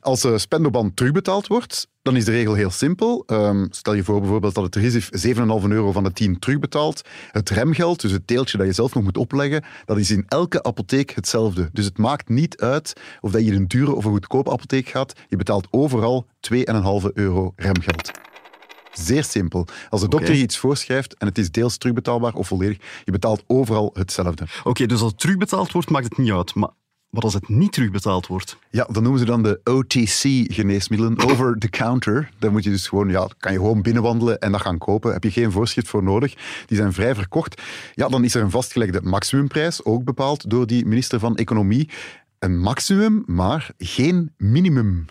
Als 0.00 0.20
de 0.20 0.38
spendoband 0.38 0.96
terugbetaald 0.96 1.46
wordt, 1.46 1.88
dan 2.02 2.16
is 2.16 2.24
de 2.24 2.30
regel 2.30 2.54
heel 2.54 2.70
simpel. 2.70 3.22
Ehm, 3.26 3.66
stel 3.70 3.94
je 3.94 4.04
voor 4.04 4.20
bijvoorbeeld 4.20 4.54
dat 4.54 4.64
het 4.64 4.74
RISIF 4.76 5.08
7,5 5.12 5.70
euro 5.70 5.92
van 5.92 6.04
de 6.04 6.12
10 6.12 6.38
terugbetaalt. 6.38 7.02
Het 7.30 7.50
remgeld, 7.50 8.00
dus 8.00 8.12
het 8.12 8.28
deeltje 8.28 8.58
dat 8.58 8.66
je 8.66 8.72
zelf 8.72 8.94
nog 8.94 9.02
moet 9.04 9.16
opleggen, 9.16 9.64
dat 9.84 9.98
is 9.98 10.10
in 10.10 10.24
elke 10.28 10.62
apotheek 10.62 11.10
hetzelfde. 11.10 11.68
Dus 11.72 11.84
het 11.84 11.98
maakt 11.98 12.28
niet 12.28 12.60
uit 12.60 12.92
of 13.20 13.30
dat 13.30 13.40
je 13.40 13.46
in 13.50 13.56
een 13.56 13.68
dure 13.68 13.94
of 13.94 14.04
een 14.04 14.10
goedkope 14.12 14.50
apotheek 14.52 14.88
gaat. 14.88 15.12
Je 15.28 15.36
betaalt 15.36 15.66
overal 15.70 16.26
2,5 16.40 17.10
euro 17.14 17.52
remgeld. 17.56 18.10
Zeer 18.92 19.24
simpel. 19.24 19.66
Als 19.90 20.00
de 20.00 20.08
dokter 20.08 20.34
je 20.34 20.42
iets 20.42 20.58
voorschrijft 20.58 21.14
en 21.14 21.26
het 21.26 21.38
is 21.38 21.50
deels 21.50 21.76
terugbetaalbaar 21.76 22.34
of 22.34 22.48
volledig, 22.48 22.78
je 23.04 23.12
betaalt 23.12 23.44
overal 23.46 23.90
hetzelfde. 23.92 24.46
Oké, 24.64 24.86
dus 24.86 25.00
als 25.00 25.10
het 25.10 25.20
terugbetaald 25.20 25.72
wordt, 25.72 25.90
maakt 25.90 26.04
het 26.04 26.18
niet 26.18 26.32
uit. 26.32 26.54
Maar 26.54 26.70
wat 27.12 27.24
als 27.24 27.34
het 27.34 27.48
niet 27.48 27.72
terugbetaald 27.72 28.26
wordt? 28.26 28.56
Ja, 28.70 28.84
dat 28.90 29.02
noemen 29.02 29.20
ze 29.20 29.24
dan 29.24 29.42
de 29.42 29.60
OTC-geneesmiddelen, 29.64 31.18
over 31.30 31.58
the 31.58 31.68
counter. 31.68 32.30
Daar 32.38 32.52
moet 32.52 32.64
je 32.64 32.70
dus 32.70 32.88
gewoon, 32.88 33.08
ja, 33.08 33.28
kan 33.38 33.52
je 33.52 33.58
gewoon 33.58 33.82
binnenwandelen 33.82 34.38
en 34.38 34.52
dat 34.52 34.60
gaan 34.60 34.78
kopen. 34.78 35.12
Heb 35.12 35.24
je 35.24 35.30
geen 35.30 35.52
voorschrift 35.52 35.88
voor 35.88 36.02
nodig. 36.02 36.34
Die 36.66 36.76
zijn 36.76 36.92
vrij 36.92 37.14
verkocht. 37.14 37.62
Ja, 37.94 38.08
dan 38.08 38.24
is 38.24 38.34
er 38.34 38.42
een 38.42 38.50
vastgelegde 38.50 39.00
maximumprijs, 39.02 39.84
ook 39.84 40.04
bepaald 40.04 40.50
door 40.50 40.66
die 40.66 40.86
minister 40.86 41.18
van 41.18 41.36
Economie. 41.36 41.88
Een 42.38 42.60
maximum, 42.60 43.22
maar 43.26 43.70
geen 43.78 44.34
minimum. 44.36 45.06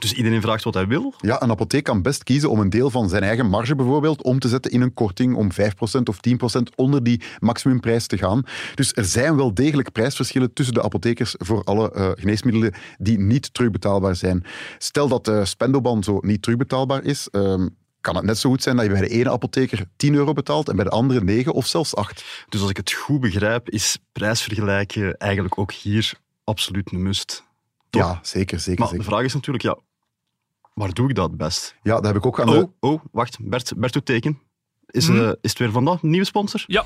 Dus 0.00 0.12
iedereen 0.12 0.40
vraagt 0.40 0.64
wat 0.64 0.74
hij 0.74 0.86
wil? 0.86 1.14
Ja, 1.20 1.42
een 1.42 1.50
apotheek 1.50 1.84
kan 1.84 2.02
best 2.02 2.22
kiezen 2.22 2.50
om 2.50 2.60
een 2.60 2.70
deel 2.70 2.90
van 2.90 3.08
zijn 3.08 3.22
eigen 3.22 3.46
marge 3.46 3.74
bijvoorbeeld 3.74 4.22
om 4.22 4.38
te 4.38 4.48
zetten 4.48 4.72
in 4.72 4.80
een 4.80 4.94
korting 4.94 5.34
om 5.34 5.48
5% 5.52 6.02
of 6.04 6.18
10% 6.60 6.62
onder 6.74 7.02
die 7.02 7.22
maximumprijs 7.38 8.06
te 8.06 8.18
gaan. 8.18 8.42
Dus 8.74 8.92
er 8.94 9.04
zijn 9.04 9.36
wel 9.36 9.54
degelijk 9.54 9.92
prijsverschillen 9.92 10.52
tussen 10.52 10.74
de 10.74 10.82
apothekers 10.82 11.34
voor 11.38 11.64
alle 11.64 11.92
eh, 11.92 12.10
geneesmiddelen 12.14 12.74
die 12.98 13.18
niet 13.18 13.54
terugbetaalbaar 13.54 14.16
zijn. 14.16 14.44
Stel 14.78 15.08
dat 15.08 15.24
de 15.24 15.44
spendoban 15.44 16.02
zo 16.02 16.18
niet 16.20 16.42
terugbetaalbaar 16.42 17.04
is, 17.04 17.28
ehm, 17.30 17.68
kan 18.00 18.16
het 18.16 18.24
net 18.24 18.38
zo 18.38 18.50
goed 18.50 18.62
zijn 18.62 18.76
dat 18.76 18.84
je 18.84 18.90
bij 18.90 19.00
de 19.00 19.08
ene 19.08 19.30
apotheker 19.30 19.84
10 19.96 20.14
euro 20.14 20.32
betaalt 20.32 20.68
en 20.68 20.76
bij 20.76 20.84
de 20.84 20.90
andere 20.90 21.24
9 21.24 21.52
of 21.52 21.66
zelfs 21.66 21.94
8. 21.94 22.24
Dus 22.48 22.60
als 22.60 22.70
ik 22.70 22.76
het 22.76 22.92
goed 22.92 23.20
begrijp, 23.20 23.70
is 23.70 23.98
prijsvergelijken 24.12 25.16
eigenlijk 25.16 25.58
ook 25.58 25.72
hier 25.72 26.12
absoluut 26.44 26.92
een 26.92 27.02
must. 27.02 27.44
Toch? 27.90 28.02
Ja, 28.02 28.18
zeker, 28.22 28.60
zeker, 28.60 28.84
Maar 28.84 28.92
de 28.94 29.02
vraag 29.02 29.24
is 29.24 29.34
natuurlijk, 29.34 29.64
ja, 29.64 29.78
waar 30.74 30.92
doe 30.92 31.08
ik 31.08 31.14
dat 31.14 31.36
best? 31.36 31.76
Ja, 31.82 31.94
dat 31.94 32.04
heb 32.04 32.16
ik 32.16 32.26
ook 32.26 32.40
aan 32.40 32.46
de... 32.46 32.70
Oh, 32.80 32.92
oh, 32.92 33.00
wacht. 33.12 33.36
Bert, 33.40 33.72
Bert 33.76 33.92
doet 33.92 34.04
teken. 34.04 34.40
Is, 34.86 35.08
eh, 35.08 35.28
is 35.40 35.50
het 35.50 35.58
weer 35.58 35.70
van 35.70 35.84
dat? 35.84 36.02
Nieuwe 36.02 36.26
sponsor? 36.26 36.64
Ja. 36.66 36.84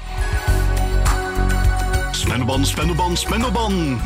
Spendoban, 2.10 2.64
Spendoban, 2.64 3.16
Spendoban. 3.16 4.00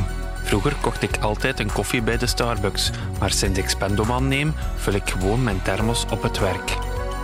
Vroeger 0.44 0.74
kocht 0.80 1.02
ik 1.02 1.16
altijd 1.16 1.60
een 1.60 1.72
koffie 1.72 2.02
bij 2.02 2.18
de 2.18 2.26
Starbucks, 2.26 2.90
maar 3.20 3.30
sinds 3.30 3.58
ik 3.58 3.68
Spendoman 3.68 4.28
neem, 4.28 4.54
vul 4.76 4.92
ik 4.92 5.10
gewoon 5.10 5.42
mijn 5.42 5.62
thermos 5.62 6.04
op 6.10 6.22
het 6.22 6.38
werk. 6.38 6.78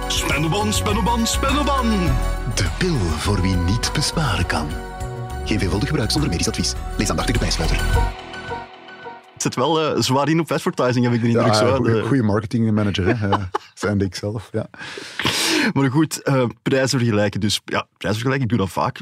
Spendoban, 0.08 0.72
Spendoban, 0.72 1.26
Spendoban. 1.26 1.90
De 2.54 2.68
pil 2.78 2.96
voor 2.96 3.40
wie 3.40 3.54
niet 3.54 3.90
besparen 3.92 4.46
kan. 4.46 4.68
Geen 5.44 5.58
veelvuldig 5.58 5.88
gebruik 5.88 6.10
zonder 6.10 6.30
medisch 6.30 6.48
advies. 6.48 6.74
Lees 6.96 7.10
aandachtig 7.10 7.34
de 7.34 7.40
bijsluiter. 7.40 8.23
Het 9.44 9.52
zit 9.52 9.62
wel 9.64 9.80
eh, 9.94 10.00
zwaar 10.00 10.28
in 10.28 10.40
op 10.40 10.52
advertising, 10.52 11.04
heb 11.04 11.14
ik 11.14 11.20
de 11.20 11.26
indruk. 11.28 11.46
Ja, 11.46 11.54
zo, 11.54 11.66
hè. 11.66 11.76
goeie, 11.76 11.94
De- 11.94 12.02
goeie 12.02 12.22
marketingmanager, 12.22 13.18
hè. 13.18 13.30
Eh, 13.30 13.42
zijn 13.74 14.00
ik 14.00 14.14
zelf, 14.14 14.48
ja. 14.52 14.66
Maar 15.72 15.90
goed, 15.90 16.22
eh, 16.22 16.44
prijzen 16.62 16.98
vergelijken. 16.98 17.40
Dus 17.40 17.60
ja, 17.64 17.86
prijzen 17.96 18.20
vergelijken, 18.20 18.42
ik 18.42 18.48
doe 18.48 18.58
dat 18.58 18.70
vaak. 18.70 19.00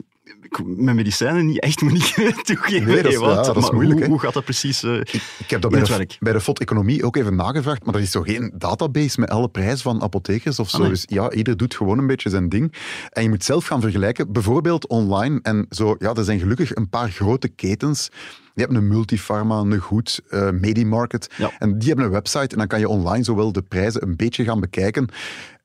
Met 0.65 0.95
medicijnen 0.95 1.47
niet 1.47 1.61
echt 1.61 1.83
moet 1.83 1.93
ik 1.93 2.35
toegeven. 2.45 2.87
Nee, 2.87 3.03
dat 3.03 3.13
is- 3.13 3.19
Ewout. 3.19 3.31
ja, 3.47 3.53
dat 3.53 3.57
is 3.57 3.63
Maar 3.63 3.73
moeilijk, 3.75 4.07
Hoe, 4.07 4.19
gaat 4.19 4.33
dat 4.35 4.45
precies? 4.45 4.83
eh, 4.83 4.95
Ik 5.39 5.51
heb 5.51 5.61
dat 5.61 5.71
bij 5.71 5.81
het 5.81 5.89
de, 5.89 5.97
werk. 5.97 6.17
bij 6.21 6.33
de 6.33 6.41
FOD-economie 6.41 7.05
ook 7.05 7.17
even 7.17 7.37
nagevraagd, 7.37 7.85
maar 7.85 7.95
er 7.95 8.01
is 8.01 8.11
zo 8.11 8.21
geen 8.23 8.53
database 8.55 9.21
met 9.21 9.31
alle 9.31 9.49
prijzen 9.49 9.79
van 9.79 10.03
apothekers 10.03 10.59
of 10.59 10.71
zo. 10.71 10.77
Ah, 10.77 10.83
nee. 10.83 10.91
Dus 10.93 11.05
ja, 11.09 11.31
ieder 11.33 11.57
doet 11.57 11.75
gewoon 11.75 11.99
een 11.99 12.07
beetje 12.07 12.31
zijn 12.31 12.49
ding. 12.49 12.75
En 13.11 13.23
je 13.23 13.29
moet 13.29 13.45
zelf 13.45 13.67
gaan 13.67 13.81
vergelijken, 13.81 14.33
bijvoorbeeld 14.33 14.87
online. 14.89 15.39
En 15.43 15.67
zo, 15.71 15.95
ja, 15.99 16.13
er 16.15 16.25
zijn 16.25 16.39
gelukkig 16.39 16.75
een 16.75 16.89
paar 16.89 17.11
grote 17.11 17.49
ketens. 17.49 18.09
Je 18.55 18.61
hebt 18.63 18.75
een 18.75 18.89
Multifarma, 18.89 19.59
een 19.59 19.79
Goed, 19.79 20.21
eh 20.29 20.51
Medimarket. 20.51 21.31
Ja. 21.37 21.51
En 21.59 21.79
die 21.79 21.89
hebben 21.89 22.07
een 22.07 22.13
website 22.13 22.49
en 22.53 22.59
dan 22.59 22.67
kan 22.67 22.79
je 22.79 22.89
online 22.89 23.25
zowel 23.25 23.53
de 23.53 23.63
prijzen 23.63 24.03
een 24.03 24.17
beetje 24.17 24.45
gaan 24.45 24.61
bekijken. 24.61 25.09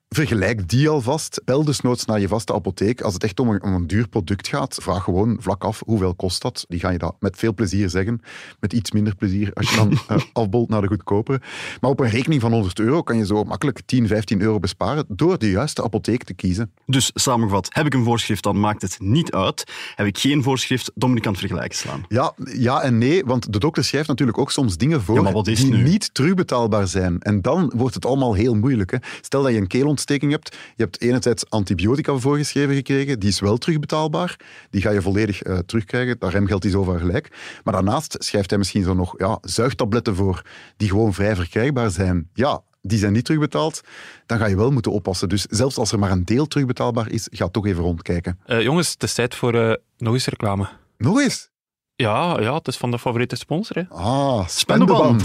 Vergelijk 0.08 0.68
die 0.68 0.88
alvast. 0.88 1.40
Bel 1.44 1.64
dus 1.64 1.80
noods 1.80 2.04
naar 2.04 2.20
je 2.20 2.28
vaste 2.28 2.54
apotheek. 2.54 3.00
Als 3.00 3.14
het 3.14 3.24
echt 3.24 3.40
om 3.40 3.48
een, 3.48 3.62
om 3.62 3.74
een 3.74 3.86
duur 3.86 4.08
product 4.08 4.48
gaat, 4.48 4.78
vraag 4.82 5.04
gewoon 5.04 5.36
vlak 5.40 5.64
af 5.64 5.82
hoeveel 5.86 6.14
kost 6.14 6.42
dat. 6.42 6.64
Die 6.68 6.80
gaan 6.80 6.92
je 6.92 6.98
dat 6.98 7.16
met 7.20 7.36
veel 7.36 7.54
plezier 7.54 7.90
zeggen. 7.90 8.20
Met 8.60 8.72
iets 8.72 8.90
minder 8.90 9.14
plezier 9.14 9.50
als 9.54 9.70
je 9.70 9.76
dan 9.76 9.92
eh, 10.08 10.24
afbolt 10.32 10.68
naar 10.68 10.80
de 10.80 10.86
goedkopere. 10.86 11.40
Maar 11.80 11.90
op 11.90 12.00
een 12.00 12.08
rekening 12.08 12.40
van 12.40 12.52
100 12.52 12.78
euro 12.78 13.02
kan 13.02 13.16
je 13.16 13.26
zo 13.26 13.44
makkelijk 13.44 13.80
10, 13.86 14.06
15 14.06 14.40
euro 14.40 14.58
besparen 14.58 15.04
door 15.08 15.38
de 15.38 15.50
juiste 15.50 15.82
apotheek 15.82 16.24
te 16.24 16.34
kiezen. 16.34 16.72
Dus 16.86 17.10
samengevat, 17.14 17.68
heb 17.70 17.86
ik 17.86 17.94
een 17.94 18.04
voorschrift, 18.04 18.42
dan 18.42 18.60
maakt 18.60 18.82
het 18.82 18.96
niet 19.00 19.32
uit. 19.32 19.64
Heb 19.94 20.06
ik 20.06 20.18
geen 20.18 20.42
voorschrift, 20.42 20.90
ik 20.94 21.26
aan 21.26 21.32
het 21.32 21.40
vergelijken 21.40 21.78
slaan. 21.78 22.04
Ja, 22.08 22.34
ja 22.52 22.82
en 22.82 22.98
nee, 22.98 23.24
want 23.24 23.52
de 23.52 23.58
dokter 23.58 23.84
schrijft 23.84 24.08
natuurlijk 24.08 24.38
ook 24.38 24.52
soms 24.52 24.76
dingen 24.76 25.02
voor 25.02 25.14
Ja, 25.14 25.42
die 25.42 25.66
nu? 25.66 25.82
niet 25.82 26.14
terugbetaalbaar 26.14 26.86
zijn. 26.86 27.20
En 27.20 27.42
dan 27.42 27.72
wordt 27.76 27.94
het 27.94 28.06
allemaal 28.06 28.34
heel 28.34 28.54
moeilijk. 28.54 28.90
Hè. 28.90 28.96
Stel 29.20 29.42
dat 29.42 29.52
je 29.52 29.58
een 29.58 29.66
hebt, 30.06 30.56
je 30.76 30.82
hebt 30.82 31.00
enerzijds 31.00 31.50
antibiotica 31.50 32.16
voorgeschreven 32.16 32.74
gekregen, 32.74 33.20
die 33.20 33.28
is 33.28 33.40
wel 33.40 33.56
terugbetaalbaar, 33.56 34.36
die 34.70 34.80
ga 34.80 34.90
je 34.90 35.02
volledig 35.02 35.42
eh, 35.42 35.58
terugkrijgen, 35.58 36.18
daar 36.18 36.30
remgeld 36.30 36.64
is 36.64 36.74
over 36.74 36.98
gelijk. 36.98 37.28
Maar 37.64 37.74
daarnaast 37.74 38.16
schrijft 38.18 38.50
hij 38.50 38.58
misschien 38.58 38.82
zo 38.82 38.94
nog 38.94 39.14
ja, 39.18 39.38
zuigtabletten 39.42 40.14
voor, 40.14 40.42
die 40.76 40.88
gewoon 40.88 41.14
vrij 41.14 41.36
verkrijgbaar 41.36 41.90
zijn. 41.90 42.28
Ja, 42.34 42.62
die 42.82 42.98
zijn 42.98 43.12
niet 43.12 43.24
terugbetaald, 43.24 43.80
dan 44.26 44.38
ga 44.38 44.46
je 44.46 44.56
wel 44.56 44.70
moeten 44.70 44.92
oppassen. 44.92 45.28
Dus 45.28 45.42
zelfs 45.42 45.76
als 45.76 45.92
er 45.92 45.98
maar 45.98 46.10
een 46.10 46.24
deel 46.24 46.46
terugbetaalbaar 46.46 47.10
is, 47.10 47.28
ga 47.30 47.48
toch 47.48 47.66
even 47.66 47.82
rondkijken. 47.82 48.38
Eh, 48.46 48.62
jongens, 48.62 48.90
het 48.90 49.02
is 49.02 49.14
tijd 49.14 49.34
voor 49.34 49.54
eh, 49.54 49.74
nog 49.96 50.14
eens 50.14 50.26
reclame. 50.26 50.68
Nog 50.96 51.20
eens. 51.20 51.50
Ja, 51.94 52.40
ja, 52.40 52.54
het 52.54 52.68
is 52.68 52.76
van 52.76 52.90
de 52.90 52.98
favoriete 52.98 53.36
sponsor. 53.36 53.76
Hè. 53.76 53.88
Ah, 53.88 54.48
spendeban. 54.48 55.20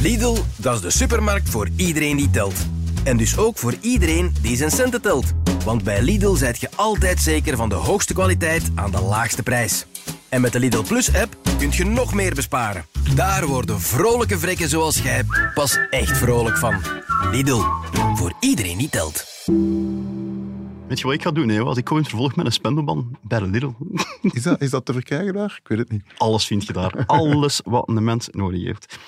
Lidl, 0.00 0.36
dat 0.56 0.74
is 0.74 0.80
de 0.80 0.90
supermarkt 0.90 1.50
voor 1.50 1.68
iedereen 1.76 2.16
die 2.16 2.30
telt. 2.30 2.66
En 3.04 3.16
dus 3.16 3.38
ook 3.38 3.58
voor 3.58 3.74
iedereen 3.80 4.34
die 4.40 4.56
zijn 4.56 4.70
centen 4.70 5.02
telt. 5.02 5.32
Want 5.64 5.84
bij 5.84 6.02
Lidl 6.02 6.34
zijt 6.34 6.60
je 6.60 6.68
altijd 6.76 7.20
zeker 7.20 7.56
van 7.56 7.68
de 7.68 7.74
hoogste 7.74 8.14
kwaliteit 8.14 8.70
aan 8.74 8.90
de 8.90 9.00
laagste 9.00 9.42
prijs. 9.42 9.86
En 10.28 10.40
met 10.40 10.52
de 10.52 10.58
Lidl 10.58 10.82
Plus-app 10.82 11.36
kun 11.58 11.70
je 11.70 11.84
nog 11.84 12.14
meer 12.14 12.34
besparen. 12.34 12.84
Daar 13.14 13.46
worden 13.46 13.80
vrolijke 13.80 14.38
vrekken 14.38 14.68
zoals 14.68 15.02
jij 15.02 15.24
pas 15.54 15.78
echt 15.90 16.18
vrolijk 16.18 16.58
van. 16.58 16.80
Lidl, 17.30 17.60
voor 18.14 18.32
iedereen 18.40 18.78
die 18.78 18.88
telt. 18.88 19.24
Weet 20.88 20.98
je 20.98 21.04
wat 21.04 21.14
ik 21.14 21.22
ga 21.22 21.30
doen, 21.30 21.50
Ewout? 21.50 21.76
Ik 21.76 21.84
kom 21.84 21.96
in 21.96 22.02
het 22.02 22.10
vervolg 22.10 22.36
met 22.36 22.46
een 22.46 22.52
spendelban 22.52 23.18
bij 23.22 23.38
de 23.38 23.46
Lidl. 23.46 23.70
Is 24.22 24.42
dat, 24.42 24.60
is 24.60 24.70
dat 24.70 24.84
te 24.84 24.92
verkrijgen 24.92 25.32
daar? 25.32 25.60
Ik 25.62 25.68
weet 25.68 25.78
het 25.78 25.90
niet. 25.90 26.04
Alles 26.16 26.46
vind 26.46 26.66
je 26.66 26.72
daar. 26.72 27.06
Alles 27.06 27.60
wat 27.64 27.88
een 27.88 28.04
mens 28.04 28.28
nodig 28.30 28.62
heeft. 28.62 28.98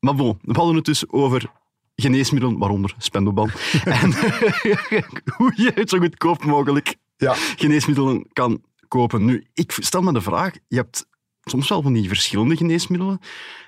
Maar 0.00 0.14
bon, 0.14 0.38
we 0.42 0.52
hadden 0.52 0.74
het 0.76 0.84
dus 0.84 1.08
over 1.08 1.50
geneesmiddelen, 1.96 2.58
waaronder 2.58 2.94
spendelban. 2.98 3.50
en 3.84 4.12
hoe 5.36 5.52
je 5.56 5.72
het 5.74 5.88
zo 5.90 5.98
goedkoop 5.98 6.44
mogelijk 6.44 6.96
Ja. 7.16 7.34
geneesmiddelen 7.34 8.26
kan 8.32 8.62
kopen. 8.88 9.24
Nu, 9.24 9.44
ik 9.54 9.72
stel 9.80 10.02
me 10.02 10.12
de 10.12 10.20
vraag, 10.20 10.52
je 10.68 10.76
hebt 10.76 11.06
soms 11.42 11.68
wel 11.68 11.82
van 11.82 11.92
die 11.92 12.08
verschillende 12.08 12.56
geneesmiddelen 12.56 13.18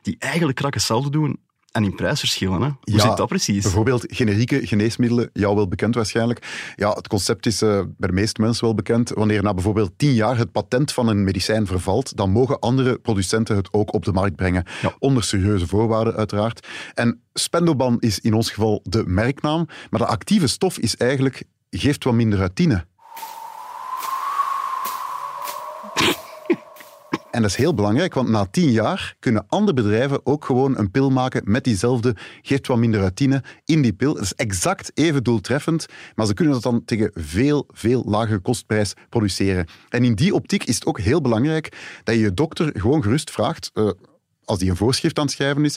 die 0.02 0.16
eigenlijk 0.18 0.60
rak 0.60 0.74
hetzelfde 0.74 1.10
doen 1.10 1.40
en 1.72 1.84
in 1.84 1.94
prijs 1.94 2.18
verschillen. 2.18 2.60
Hè? 2.60 2.68
Hoe 2.68 2.76
Ja, 2.82 3.00
zit 3.00 3.16
dat 3.16 3.28
precies? 3.28 3.62
Bijvoorbeeld 3.62 4.04
generieke 4.06 4.66
geneesmiddelen, 4.66 5.30
jou 5.32 5.54
wel 5.54 5.68
bekend 5.68 5.94
waarschijnlijk. 5.94 6.72
Ja, 6.76 6.90
het 6.90 7.08
concept 7.08 7.46
is 7.46 7.62
eh, 7.62 7.80
bij 7.96 8.08
de 8.08 8.14
meeste 8.14 8.40
mensen 8.40 8.64
wel 8.64 8.74
bekend. 8.74 9.10
Wanneer 9.10 9.42
na 9.42 9.54
bijvoorbeeld 9.54 9.92
tien 9.96 10.14
jaar 10.14 10.36
het 10.36 10.52
patent 10.52 10.92
van 10.92 11.08
een 11.08 11.24
medicijn 11.24 11.66
vervalt, 11.66 12.16
dan 12.16 12.30
mogen 12.30 12.58
andere 12.58 12.98
producenten 12.98 13.56
het 13.56 13.72
ook 13.72 13.94
op 13.94 14.04
de 14.04 14.12
markt 14.12 14.36
brengen. 14.36 14.64
Ja. 14.82 14.94
Onder 14.98 15.22
serieuze 15.24 15.66
voorwaarden 15.66 16.14
uiteraard. 16.14 16.66
En 16.94 17.20
Spendoban 17.32 17.96
is 18.00 18.18
in 18.18 18.34
ons 18.34 18.50
geval 18.50 18.80
de 18.82 19.02
merknaam, 19.06 19.66
maar 19.90 20.00
de 20.00 20.06
actieve 20.06 20.46
stof 20.46 20.78
is 20.78 20.96
eigenlijk, 20.96 21.42
geeft 21.70 22.04
wat 22.04 22.14
minder 22.14 22.40
uitine. 22.40 22.84
En 27.30 27.42
dat 27.42 27.50
is 27.50 27.56
heel 27.56 27.74
belangrijk, 27.74 28.14
want 28.14 28.28
na 28.28 28.46
tien 28.50 28.70
jaar 28.70 29.14
kunnen 29.18 29.44
andere 29.48 29.74
bedrijven 29.74 30.26
ook 30.26 30.44
gewoon 30.44 30.78
een 30.78 30.90
pil 30.90 31.10
maken 31.10 31.42
met 31.44 31.64
diezelfde, 31.64 32.16
geeft 32.42 32.66
wat 32.66 32.78
minder 32.78 33.02
uitine 33.02 33.42
in 33.64 33.82
die 33.82 33.92
pil. 33.92 34.14
Dat 34.14 34.22
is 34.22 34.34
exact 34.34 34.90
even 34.94 35.24
doeltreffend, 35.24 35.86
maar 36.14 36.26
ze 36.26 36.34
kunnen 36.34 36.54
dat 36.54 36.62
dan 36.62 36.84
tegen 36.84 37.10
veel, 37.14 37.66
veel 37.72 38.04
lagere 38.06 38.38
kostprijs 38.38 38.94
produceren. 39.08 39.66
En 39.88 40.04
in 40.04 40.14
die 40.14 40.34
optiek 40.34 40.64
is 40.64 40.74
het 40.74 40.86
ook 40.86 41.00
heel 41.00 41.20
belangrijk 41.20 41.76
dat 42.04 42.14
je 42.14 42.20
je 42.20 42.34
dokter 42.34 42.70
gewoon 42.74 43.02
gerust 43.02 43.30
vraagt, 43.30 43.70
eh, 43.74 43.90
als 44.44 44.58
die 44.58 44.70
een 44.70 44.76
voorschrift 44.76 45.18
aan 45.18 45.24
het 45.24 45.34
schrijven 45.34 45.64
is, 45.64 45.76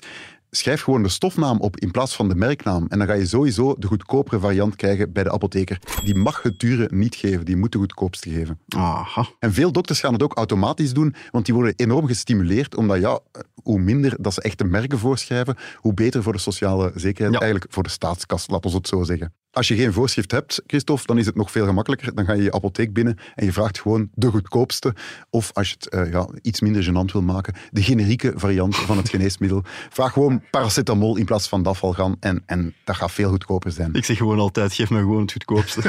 schrijf 0.52 0.82
gewoon 0.82 1.04
de 1.04 1.10
stofnaam 1.10 1.60
op 1.60 1.78
in 1.78 1.92
plaats 1.92 2.16
van 2.16 2.30
de 2.30 2.36
merknaam. 2.36 2.86
En 2.90 2.98
dan 2.98 3.08
ga 3.08 3.14
je 3.14 3.26
sowieso 3.26 3.76
de 3.80 3.88
goedkopere 3.88 4.40
variant 4.40 4.76
krijgen 4.76 5.12
bij 5.12 5.24
de 5.24 5.32
apotheker. 5.32 5.80
Die 6.04 6.16
mag 6.16 6.42
het 6.42 6.60
dure 6.60 6.88
niet 6.94 7.16
geven, 7.16 7.46
die 7.46 7.56
moet 7.58 7.72
de 7.72 7.78
goedkoopste 7.78 8.30
geven. 8.30 8.60
Aha. 8.68 9.28
En 9.40 9.54
veel 9.54 9.72
dokters 9.72 10.00
gaan 10.00 10.14
het 10.14 10.24
ook 10.24 10.38
automatisch 10.38 10.94
doen, 10.94 11.16
want 11.32 11.46
die 11.46 11.54
worden 11.54 11.74
enorm 11.76 12.06
gestimuleerd, 12.08 12.76
omdat 12.76 13.00
ja, 13.00 13.20
hoe 13.64 13.80
minder 13.80 14.16
dat 14.20 14.34
ze 14.34 14.42
echte 14.42 14.64
merken 14.64 15.00
voorschrijven, 15.00 15.56
hoe 15.76 15.94
beter 15.94 16.24
voor 16.24 16.34
de 16.34 16.40
sociale 16.40 16.92
zekerheid, 16.96 17.34
Ja. 17.34 17.40
eigenlijk 17.40 17.74
voor 17.74 17.84
de 17.84 17.90
staatskas, 17.90 18.48
laten 18.50 18.70
we 18.72 18.78
het 18.78 18.88
zo 18.88 19.04
zeggen. 19.04 19.34
Als 19.52 19.68
je 19.68 19.76
geen 19.76 19.94
voorschrift 19.94 20.32
hebt, 20.32 20.62
Christophe, 20.68 21.06
dan 21.06 21.18
is 21.18 21.26
het 21.26 21.36
nog 21.36 21.52
veel 21.52 21.66
gemakkelijker. 21.66 22.16
Dan 22.16 22.26
ga 22.26 22.34
je 22.34 22.44
je 22.44 22.52
apotheek 22.52 22.94
binnen 22.94 23.18
en 23.36 23.46
je 23.46 23.54
vraagt 23.54 23.82
gewoon 23.82 24.10
de 24.14 24.28
goedkoopste. 24.28 24.96
Of 25.30 25.52
als 25.54 25.70
je 25.70 25.76
het 25.80 25.90
eh, 25.90 26.12
ja, 26.12 26.30
iets 26.42 26.62
minder 26.62 26.84
gênant 26.84 27.12
wil 27.12 27.22
maken, 27.22 27.54
de 27.72 27.84
generieke 27.84 28.34
variant 28.36 28.76
van 28.76 28.98
het 28.98 29.10
geneesmiddel. 29.14 29.64
Vraag 29.90 30.14
gewoon 30.14 30.44
paracetamol 30.52 31.18
in 31.18 31.26
plaats 31.26 31.48
van 31.48 31.64
dafalgan 31.64 32.18
en, 32.20 32.44
en 32.46 32.76
dat 32.84 32.96
gaat 32.96 33.12
veel 33.12 33.30
goedkoper 33.30 33.72
zijn. 33.72 33.94
Ik 33.94 34.06
zeg 34.06 34.18
gewoon 34.18 34.40
altijd, 34.40 34.74
geef 34.74 34.90
me 34.90 35.00
gewoon 35.00 35.22
het 35.22 35.32
goedkoopste. 35.32 35.82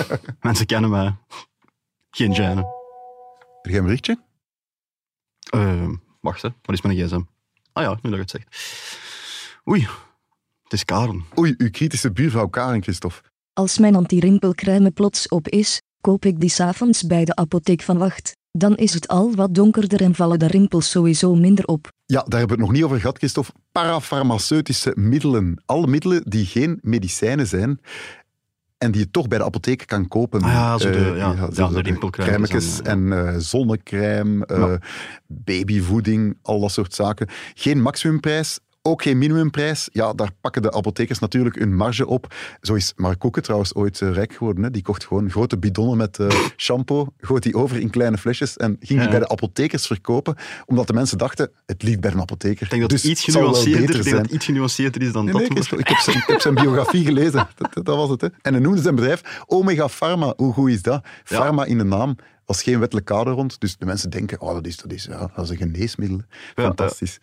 Mensen 0.40 0.66
kennen 0.66 0.90
mij. 0.90 1.16
Geen 2.10 2.34
gêne. 2.34 2.64
Heb 3.62 3.70
jij 3.70 3.78
een 3.78 3.84
berichtje? 3.84 4.18
Eh, 5.50 5.88
wacht, 6.20 6.42
hè. 6.42 6.48
Wat 6.62 6.74
is 6.76 6.82
mijn 6.82 6.96
gsm? 6.96 7.20
Ah 7.72 7.84
ja, 7.84 7.98
nu 8.02 8.10
dat 8.10 8.12
je 8.12 8.16
het 8.18 8.30
zegt. 8.30 8.46
Oei, 9.68 9.88
het 10.70 10.78
is 10.78 10.84
Karen. 10.84 11.24
Oei, 11.38 11.54
uw 11.58 11.70
kritische 11.70 12.12
buurvrouw 12.12 12.46
Karen, 12.48 12.82
Christophe. 12.82 13.20
Als 13.52 13.78
mijn 13.78 13.94
anti-rimpelcrème 13.94 14.90
plots 14.90 15.28
op 15.28 15.48
is, 15.48 15.82
koop 16.00 16.24
ik 16.24 16.40
die 16.40 16.48
s'avonds 16.50 17.06
bij 17.06 17.24
de 17.24 17.34
apotheek 17.36 17.82
van 17.82 17.98
Wacht. 17.98 18.36
Dan 18.52 18.76
is 18.76 18.94
het 18.94 19.08
al 19.08 19.34
wat 19.34 19.54
donkerder 19.54 20.00
en 20.02 20.14
vallen 20.14 20.38
de 20.38 20.46
rimpels 20.46 20.90
sowieso 20.90 21.34
minder 21.34 21.64
op. 21.64 21.92
Ja, 22.06 22.22
daar 22.26 22.38
hebben 22.38 22.56
we 22.56 22.62
het 22.62 22.62
nog 22.62 22.72
niet 22.72 22.82
over 22.84 23.00
gehad, 23.00 23.18
Christophe. 23.18 23.52
Parafarmaceutische 23.72 24.92
middelen. 24.94 25.62
Alle 25.66 25.86
middelen 25.86 26.22
die 26.24 26.46
geen 26.46 26.78
medicijnen 26.82 27.46
zijn 27.46 27.80
en 28.78 28.90
die 28.90 29.00
je 29.00 29.10
toch 29.10 29.28
bij 29.28 29.38
de 29.38 29.44
apotheek 29.44 29.86
kan 29.86 30.08
kopen. 30.08 30.42
Ah 30.42 30.52
ja, 30.52 30.78
zo 30.78 30.90
de- 30.90 30.96
Eh, 30.98 31.04
ja, 31.16 31.34
ja, 31.52 31.68
de 31.68 32.82
en, 32.82 32.84
en 32.84 33.28
eh, 33.28 33.34
zonnecrème, 33.38 34.46
eh, 34.46 34.58
Ja. 34.58 34.78
babyvoeding, 35.26 36.38
al 36.42 36.60
dat 36.60 36.72
soort 36.72 36.94
zaken. 36.94 37.28
Geen 37.54 37.82
maximumprijs. 37.82 38.58
Ook 38.82 39.02
geen 39.02 39.18
minimumprijs. 39.18 39.88
Ja, 39.92 40.12
daar 40.12 40.30
pakken 40.40 40.62
de 40.62 40.72
apothekers 40.72 41.18
natuurlijk 41.18 41.58
hun 41.58 41.76
marge 41.76 42.06
op. 42.06 42.34
Zo 42.60 42.74
is 42.74 42.92
Mark 42.96 43.18
Koeken 43.18 43.42
trouwens 43.42 43.74
ooit 43.74 44.00
eh, 44.00 44.12
rijk 44.12 44.32
geworden. 44.32 44.62
Hè. 44.64 44.70
Die 44.70 44.82
kocht 44.82 45.06
gewoon 45.06 45.30
grote 45.30 45.58
bidonnen 45.58 45.96
met 45.96 46.18
eh, 46.18 46.28
shampoo, 46.56 47.12
gooit 47.18 47.42
die 47.42 47.54
over 47.54 47.80
in 47.80 47.90
kleine 47.90 48.18
flesjes 48.18 48.56
en 48.56 48.76
ging 48.80 49.00
die 49.00 49.08
bij 49.08 49.18
de 49.18 49.28
apothekers 49.28 49.86
verkopen, 49.86 50.36
omdat 50.66 50.86
de 50.86 50.92
mensen 50.92 51.18
dachten, 51.18 51.50
het 51.66 51.82
ligt 51.82 52.00
bij 52.00 52.10
een 52.10 52.20
apotheker. 52.20 52.62
Ik 52.62 52.70
denk 52.70 52.80
dat 52.80 52.90
dus 52.90 53.02
het 53.02 53.10
iets 53.10 53.24
genuanceerder, 53.24 53.96
ik 53.96 54.02
denk 54.02 54.16
dat 54.16 54.30
iets 54.30 54.44
genuanceerder 54.44 55.02
is 55.02 55.12
dan 55.12 55.24
Nee, 55.24 55.32
dat. 55.32 55.70
nee, 55.70 55.80
ik, 55.80 55.88
heb 55.88 55.98
zijn, 55.98 56.16
ik 56.16 56.26
heb 56.26 56.40
zijn 56.40 56.54
biografie 56.54 57.04
gelezen. 57.04 57.48
Dat, 57.56 57.74
dat, 57.74 57.84
dat 57.84 57.96
was 57.96 58.10
het. 58.10 58.20
Hè. 58.20 58.28
En 58.42 58.52
hij 58.52 58.62
noemde 58.62 58.82
zijn 58.82 58.94
bedrijf 58.94 59.42
Omega 59.46 59.88
Pharma. 59.88 60.32
Hoe 60.36 60.52
goed 60.52 60.70
is 60.70 60.82
dat? 60.82 61.04
Pharma 61.24 61.64
in 61.64 61.78
de 61.78 61.84
naam. 61.84 62.16
was 62.44 62.62
geen 62.62 62.78
wettelijk 62.78 63.06
kader 63.06 63.32
rond. 63.32 63.60
Dus 63.60 63.76
de 63.76 63.86
mensen 63.86 64.10
denken, 64.10 64.40
oh, 64.40 64.54
dat 64.54 64.66
is, 64.66 64.76
dat 64.76 64.92
is, 64.92 65.04
ja, 65.04 65.30
dat 65.34 65.44
is 65.44 65.50
een 65.50 65.56
geneesmiddel. 65.56 66.20
Fantastisch. 66.54 67.18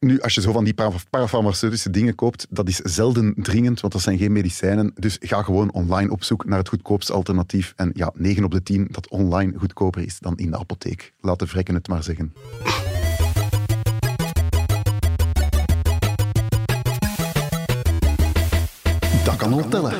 Nu, 0.00 0.20
als 0.20 0.34
je 0.34 0.40
zo 0.40 0.52
van 0.52 0.64
die 0.64 0.74
para- 0.74 0.90
parafarmaceutische 1.10 1.90
dingen 1.90 2.14
koopt, 2.14 2.46
dat 2.50 2.68
is 2.68 2.76
zelden 2.76 3.34
dringend, 3.36 3.80
want 3.80 3.92
dat 3.92 4.02
zijn 4.02 4.18
geen 4.18 4.32
medicijnen. 4.32 4.92
Dus 4.94 5.16
ga 5.20 5.42
gewoon 5.42 5.72
online 5.72 6.10
op 6.10 6.24
zoek 6.24 6.44
naar 6.44 6.58
het 6.58 6.68
goedkoopste 6.68 7.12
alternatief. 7.12 7.72
En 7.76 7.90
ja, 7.94 8.12
9 8.16 8.44
op 8.44 8.50
de 8.50 8.62
10 8.62 8.88
dat 8.90 9.08
online 9.08 9.52
goedkoper 9.58 10.02
is 10.02 10.18
dan 10.18 10.36
in 10.36 10.50
de 10.50 10.58
apotheek. 10.58 11.12
Laat 11.20 11.38
de 11.38 11.46
vrekken 11.46 11.74
het 11.74 11.88
maar 11.88 12.02
zeggen. 12.02 12.32
Dat 19.24 19.36
kan 19.36 19.52
al 19.52 19.68
tellen. 19.68 19.92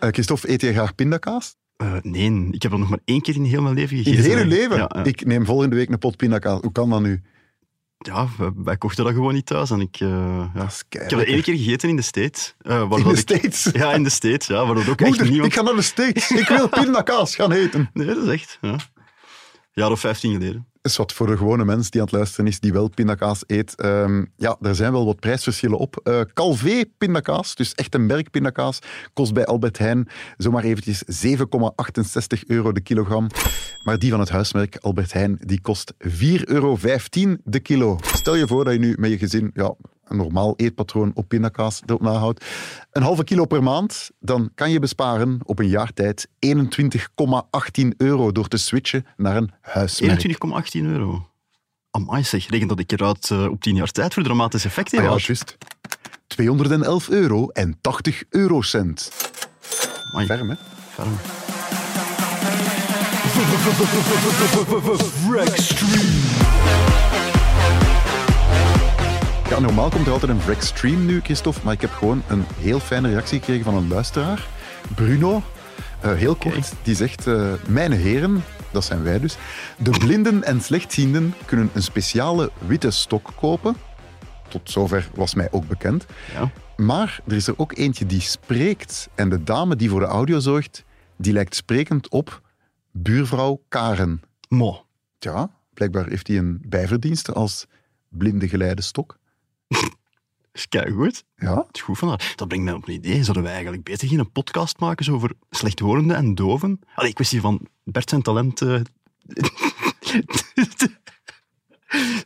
Eh, 0.00 0.08
Christophe, 0.08 0.50
eet 0.50 0.60
je 0.60 0.72
graag 0.72 0.94
pindakaas? 0.94 1.56
Eh, 1.76 1.92
nee, 2.02 2.48
ik 2.50 2.62
heb 2.62 2.72
er 2.72 2.78
nog 2.78 2.88
maar 2.88 2.98
één 3.04 3.20
keer 3.20 3.34
in 3.34 3.44
heel 3.44 3.62
mijn 3.62 3.74
leven 3.74 3.96
In 3.96 4.02
gegeten. 4.02 4.24
het 4.30 4.32
hele 4.38 4.46
leven? 4.48 4.76
Ja. 4.76 5.04
Ik 5.04 5.24
neem 5.26 5.44
volgende 5.44 5.76
week 5.76 5.88
een 5.90 5.98
pot 5.98 6.16
pindakaas. 6.16 6.60
Hoe 6.60 6.72
kan 6.72 6.90
dat 6.90 7.00
nu? 7.00 7.22
Ja 7.98 8.28
wij, 8.56 8.76
kochten 8.76 9.04
dat 9.04 9.12
gewoon 9.12 9.34
niet 9.34 9.46
thuis. 9.46 9.70
En 9.70 9.80
ik, 9.80 9.96
eh, 10.00 10.44
ja. 10.54 10.68
Ik 10.88 11.00
heb 11.00 11.08
dat 11.08 11.20
één 11.22 11.42
keer 11.42 11.56
gegeten 11.56 11.88
in 11.88 11.96
de 11.96 12.02
States. 12.02 12.54
waar 12.58 12.98
In 12.98 13.04
de 13.04 13.10
ik- 13.10 13.16
States? 13.16 13.68
Ja, 13.72 13.92
in 13.92 14.02
de 14.02 14.10
States. 14.10 14.46
Ja, 14.46 14.66
waar 14.66 14.74
dat 14.74 14.88
ook 14.88 15.00
echt 15.00 15.08
Moeder, 15.08 15.26
niemand... 15.28 15.46
ik 15.52 15.58
ga 15.58 15.62
naar 15.64 15.74
de 15.74 15.82
States. 15.82 16.30
Ik 16.30 16.48
wil 16.48 16.68
pindakaas 16.80 17.34
gaan 17.34 17.52
eten. 17.52 17.90
Nee, 17.92 18.06
dat 18.06 18.16
is 18.16 18.28
echt. 18.28 18.58
Ja. 18.60 18.68
Een 18.72 18.80
jaar 19.72 19.90
of 19.90 20.00
vijftien 20.00 20.32
geleden. 20.32 20.66
Is 20.84 20.96
wat 20.96 21.12
voor 21.12 21.26
de 21.26 21.36
gewone 21.36 21.64
mens 21.64 21.90
die 21.90 22.00
aan 22.00 22.06
het 22.06 22.16
luisteren 22.16 22.46
is, 22.46 22.60
die 22.60 22.72
wel 22.72 22.88
pindakaas 22.88 23.42
eet. 23.46 23.74
Ehm, 23.74 24.24
ja, 24.36 24.56
er 24.60 24.74
zijn 24.74 24.92
wel 24.92 25.04
wat 25.04 25.20
prijsverschillen 25.20 25.78
op. 25.78 26.00
Eh 26.02 26.20
Calvé 26.34 26.84
pindakaas, 26.98 27.54
dus 27.54 27.74
echt 27.74 27.94
een 27.94 28.06
merkpindakaas, 28.06 28.78
kost 29.12 29.34
bij 29.34 29.44
Albert 29.44 29.78
Heijn 29.78 30.08
zomaar 30.36 30.64
eventjes 30.64 31.02
7,68 31.06 32.46
euro 32.46 32.72
de 32.72 32.80
kilogram. 32.80 33.26
Maar 33.84 33.98
die 33.98 34.10
van 34.10 34.20
het 34.20 34.28
huismerk 34.28 34.76
Albert 34.76 35.12
Heijn, 35.12 35.38
die 35.40 35.60
kost 35.60 35.94
4,15 35.98 36.08
euro 36.44 36.78
de 37.44 37.60
kilo. 37.60 37.98
Stel 38.02 38.34
je 38.34 38.46
voor 38.46 38.64
dat 38.64 38.72
je 38.72 38.78
nu 38.78 38.94
met 38.98 39.10
je 39.10 39.18
gezin 39.18 39.50
ja, 39.54 39.74
een 40.08 40.16
normaal 40.16 40.54
eetpatroon 40.56 41.10
op 41.14 41.28
pindakaas 41.28 41.82
erop 41.86 42.00
nahoudt. 42.00 42.44
Een 42.90 43.02
halve 43.02 43.24
kilo 43.24 43.44
per 43.44 43.62
maand, 43.62 44.10
dan 44.20 44.50
kan 44.54 44.70
je 44.70 44.78
besparen 44.78 45.38
op 45.42 45.58
een 45.58 45.68
jaar 45.68 45.92
tijd 45.92 46.28
21,18 46.46 47.88
euro 47.96 48.32
door 48.32 48.48
te 48.48 48.56
switchen 48.56 49.06
naar 49.16 49.36
een 49.36 49.50
huismerk. 49.60 50.36
21,18 50.76 50.80
euro. 50.82 51.28
Amai 51.90 52.24
zeg, 52.24 52.48
reken 52.48 52.68
dat 52.68 52.78
ik 52.78 52.92
eruit 52.92 53.30
eh, 53.30 53.44
op 53.44 53.60
10 53.60 53.74
jaar 53.74 53.90
tijd 53.90 54.14
voor 54.14 54.22
dramatische 54.22 54.68
effecten 54.68 54.98
Ah 54.98 55.04
ja, 55.04 55.16
juist. 55.16 55.56
211 56.26 57.08
euro 57.08 57.48
en 57.48 57.78
80 57.80 58.24
eurocent. 58.28 59.10
Amai, 60.12 60.26
Ferm, 60.26 60.50
hè? 60.50 60.56
ferm. 60.90 61.16
Ja, 69.54 69.60
normaal 69.60 69.90
komt 69.90 70.06
er 70.06 70.12
altijd 70.12 70.30
een 70.30 70.40
Vrexstream 70.40 71.06
nu, 71.06 71.20
Christophe, 71.20 71.60
maar 71.64 71.72
ik 71.72 71.80
heb 71.80 71.90
gewoon 71.90 72.22
een 72.28 72.44
heel 72.56 72.80
fijne 72.80 73.08
reactie 73.08 73.38
gekregen 73.38 73.64
van 73.64 73.74
een 73.74 73.88
luisteraar. 73.88 74.46
Bruno, 74.94 75.42
eh, 76.00 76.12
heel 76.12 76.34
kort, 76.34 76.72
die 76.82 76.94
zegt, 76.94 77.26
eh, 77.26 77.52
mijn 77.66 77.92
heren, 77.92 78.44
dat 78.72 78.84
zijn 78.84 79.02
wij 79.02 79.18
dus, 79.18 79.36
de 79.78 79.90
blinden 79.90 80.44
en 80.44 80.60
slechtzienden 80.60 81.34
kunnen 81.44 81.70
een 81.72 81.82
speciale 81.82 82.50
witte 82.66 82.90
stok 82.90 83.32
kopen. 83.36 83.76
Tot 84.48 84.70
zover 84.70 85.10
was 85.14 85.34
mij 85.34 85.48
ook 85.50 85.68
bekend. 85.68 86.06
Ja. 86.32 86.50
Maar 86.76 87.20
er 87.26 87.34
is 87.34 87.46
er 87.46 87.58
ook 87.58 87.76
eentje 87.76 88.06
die 88.06 88.20
spreekt. 88.20 89.08
En 89.14 89.28
de 89.28 89.42
dame 89.42 89.76
die 89.76 89.90
voor 89.90 90.00
de 90.00 90.06
audio 90.06 90.38
zorgt, 90.38 90.84
die 91.16 91.32
lijkt 91.32 91.54
sprekend 91.54 92.08
op 92.08 92.40
buurvrouw 92.92 93.62
Karen. 93.68 94.22
Mo. 94.48 94.86
Ja, 95.18 95.50
blijkbaar 95.74 96.06
heeft 96.08 96.26
hij 96.26 96.38
een 96.38 96.62
bijverdienste 96.66 97.32
als 97.32 97.66
blinde 98.08 98.48
geleidestok. 98.48 99.22
is 100.52 100.66
goed. 100.94 101.24
Ja. 101.36 101.54
Het 101.56 101.66
is 101.76 101.80
goed 101.80 101.98
van 101.98 102.08
haar. 102.08 102.32
Dat 102.36 102.48
brengt 102.48 102.64
mij 102.64 102.74
op 102.74 102.88
een 102.88 102.94
idee. 102.94 103.22
Zouden 103.22 103.42
wij 103.42 103.52
eigenlijk 103.52 103.84
beter 103.84 104.08
geen 104.08 104.32
podcast 104.32 104.78
maken 104.78 105.04
zo 105.04 105.14
over 105.14 105.30
slechthorenden 105.50 106.16
en 106.16 106.34
doven? 106.34 106.80
Allee, 106.94 107.12
kwestie 107.12 107.40
van 107.40 107.66
Bert 107.84 108.08
zijn 108.10 108.22
talent 108.22 108.60
eh, 108.60 108.80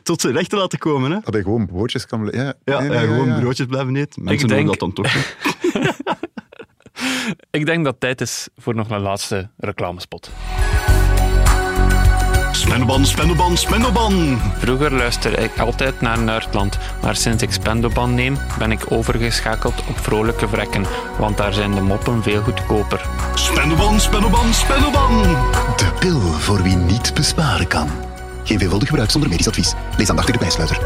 tot 0.02 0.20
zijn 0.20 0.32
recht 0.34 0.50
te 0.50 0.56
laten 0.56 0.78
komen. 0.78 1.10
Hè? 1.10 1.20
Dat 1.20 1.34
hij 1.34 1.42
gewoon 1.42 1.66
broodjes 1.66 2.06
kan... 2.06 2.20
bl- 2.22 2.36
Ja, 2.36 2.54
Ja, 2.64 2.80
nee, 2.80 2.88
nee, 2.88 2.98
eh, 2.98 3.04
ja, 3.08 3.14
gewoon 3.14 3.40
broodjes 3.40 3.66
blijven 3.66 3.96
eten. 3.96 4.22
Mensen 4.24 4.48
denk- 4.48 4.60
doen 4.60 4.70
dat 4.70 4.78
dan 4.78 4.92
toch. 4.92 5.14
Ik 7.50 7.66
denk 7.66 7.84
dat 7.84 7.92
het 7.92 8.00
tijd 8.00 8.20
is 8.20 8.48
voor 8.56 8.74
nog 8.74 8.90
een 8.90 9.00
laatste 9.00 9.50
reclamespot. 9.56 10.30
Spendoban, 12.58 13.06
Spendoban, 13.06 13.56
Spendoban. 13.56 14.40
Vroeger 14.58 14.92
luisterde 14.92 15.36
ik 15.36 15.58
altijd 15.58 16.00
naar 16.00 16.18
Nerdland, 16.18 16.78
maar 17.02 17.16
sinds 17.16 17.42
ik 17.42 17.52
Spendoban 17.52 18.14
neem, 18.14 18.38
ben 18.58 18.72
ik 18.72 18.92
overgeschakeld 18.92 19.74
op 19.88 19.98
vrolijke 19.98 20.48
vrekken, 20.48 20.86
want 21.18 21.36
daar 21.36 21.52
zijn 21.52 21.74
de 21.74 21.80
moppen 21.80 22.22
veel 22.22 22.42
goedkoper. 22.42 23.06
Spendoban, 23.34 24.00
Spendoban, 24.00 24.54
Spendoban. 24.54 25.22
De 25.76 25.92
pil 25.98 26.20
voor 26.20 26.62
wie 26.62 26.76
niet 26.76 27.14
besparen 27.14 27.66
kan. 27.66 27.88
Geen 28.44 28.58
veelvuldig 28.58 28.88
gebruik 28.88 29.10
zonder 29.10 29.30
medisch 29.30 29.48
advies. 29.48 29.74
Lees 29.96 30.10
aandachtig 30.10 30.34
de 30.34 30.40
bijsluiter. 30.40 30.78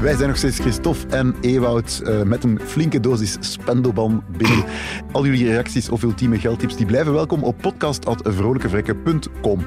Wij 0.00 0.16
zijn 0.16 0.28
nog 0.28 0.36
steeds 0.36 0.58
Christophe 0.58 1.16
en 1.16 1.34
Ewout 1.40 2.02
eh, 2.04 2.22
met 2.22 2.44
een 2.44 2.60
flinke 2.64 3.00
dosis 3.00 3.36
spendoban 3.40 4.24
binnen. 4.36 4.64
Al 5.12 5.24
jullie 5.24 5.46
reacties 5.46 5.88
of 5.88 6.02
ultieme 6.02 6.38
geldtips 6.38 6.76
die 6.76 6.86
blijven 6.86 7.12
welkom 7.12 7.42
op 7.42 7.56
podcast.vrolijkevrekken.com. 7.60 9.60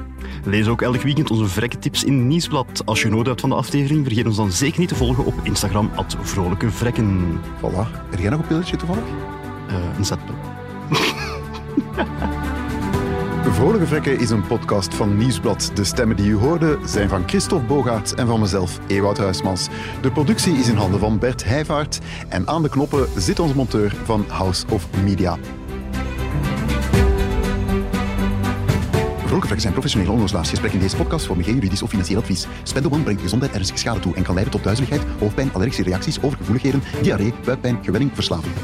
Lees 0.44 0.68
ook 0.68 0.82
elk 0.82 1.02
weekend 1.02 1.30
onze 1.30 1.46
vrekke 1.46 1.78
tips 1.78 2.04
in 2.04 2.18
het 2.18 2.24
nieuwsblad. 2.24 2.82
Als 2.84 3.02
je 3.02 3.08
nood 3.08 3.26
hebt 3.26 3.40
van 3.40 3.50
de 3.50 3.56
aflevering, 3.56 4.06
vergeet 4.06 4.26
ons 4.26 4.36
dan 4.36 4.52
zeker 4.52 4.80
niet 4.80 4.88
te 4.88 4.94
volgen 4.94 5.24
op 5.24 5.34
Instagram, 5.42 5.90
at 5.94 6.16
vrolijke 6.20 6.70
vrekken. 6.70 7.40
Voilà. 7.58 7.86
Heb 8.10 8.18
jij 8.18 8.30
nog 8.30 8.40
een 8.40 8.46
pilletje 8.46 8.76
toevallig? 8.76 9.04
Eh, 9.68 9.74
een 9.98 10.04
zetpil. 10.04 10.34
Vrolijke 13.54 13.86
Vrekken 13.86 14.18
is 14.18 14.30
een 14.30 14.46
podcast 14.46 14.94
van 14.94 15.16
Nieuwsblad. 15.16 15.70
De 15.74 15.84
stemmen 15.84 16.16
die 16.16 16.30
u 16.30 16.34
hoorde 16.34 16.78
zijn 16.86 17.08
van 17.08 17.28
Christophe 17.28 17.66
Bogaert 17.66 18.14
en 18.14 18.26
van 18.26 18.40
mezelf, 18.40 18.78
Ewout 18.86 19.18
Huismans. 19.18 19.68
De 20.00 20.10
productie 20.10 20.52
is 20.52 20.68
in 20.68 20.76
handen 20.76 21.00
van 21.00 21.18
Bert 21.18 21.44
Heijvaart 21.44 21.98
en 22.28 22.48
aan 22.48 22.62
de 22.62 22.68
knoppen 22.68 23.08
zit 23.16 23.38
onze 23.38 23.54
monteur 23.54 23.96
van 24.04 24.24
House 24.28 24.64
of 24.70 24.88
Media. 25.04 25.38
Vrolijke 29.16 29.46
Vrekken 29.46 29.60
zijn 29.60 29.72
professionele 29.72 30.10
onloslaars. 30.10 30.48
Gesprekken 30.48 30.80
in 30.80 30.84
deze 30.84 31.02
podcast 31.02 31.26
vormen 31.26 31.44
geen 31.44 31.54
juridisch 31.54 31.82
of 31.82 31.90
financieel 31.90 32.20
advies. 32.20 32.46
Spendoban 32.62 33.02
brengt 33.02 33.22
gezondheid 33.22 33.52
ernstige 33.52 33.78
schade 33.78 34.00
toe 34.00 34.14
en 34.14 34.22
kan 34.22 34.34
leiden 34.34 34.54
tot 34.54 34.64
duizeligheid, 34.64 35.02
hoofdpijn, 35.18 35.52
allergische 35.52 35.82
reacties, 35.82 36.22
overgevoeligheden, 36.22 36.82
diarree, 37.02 37.34
buikpijn, 37.44 37.78
gewelling, 37.82 38.10
verslaving. 38.14 38.54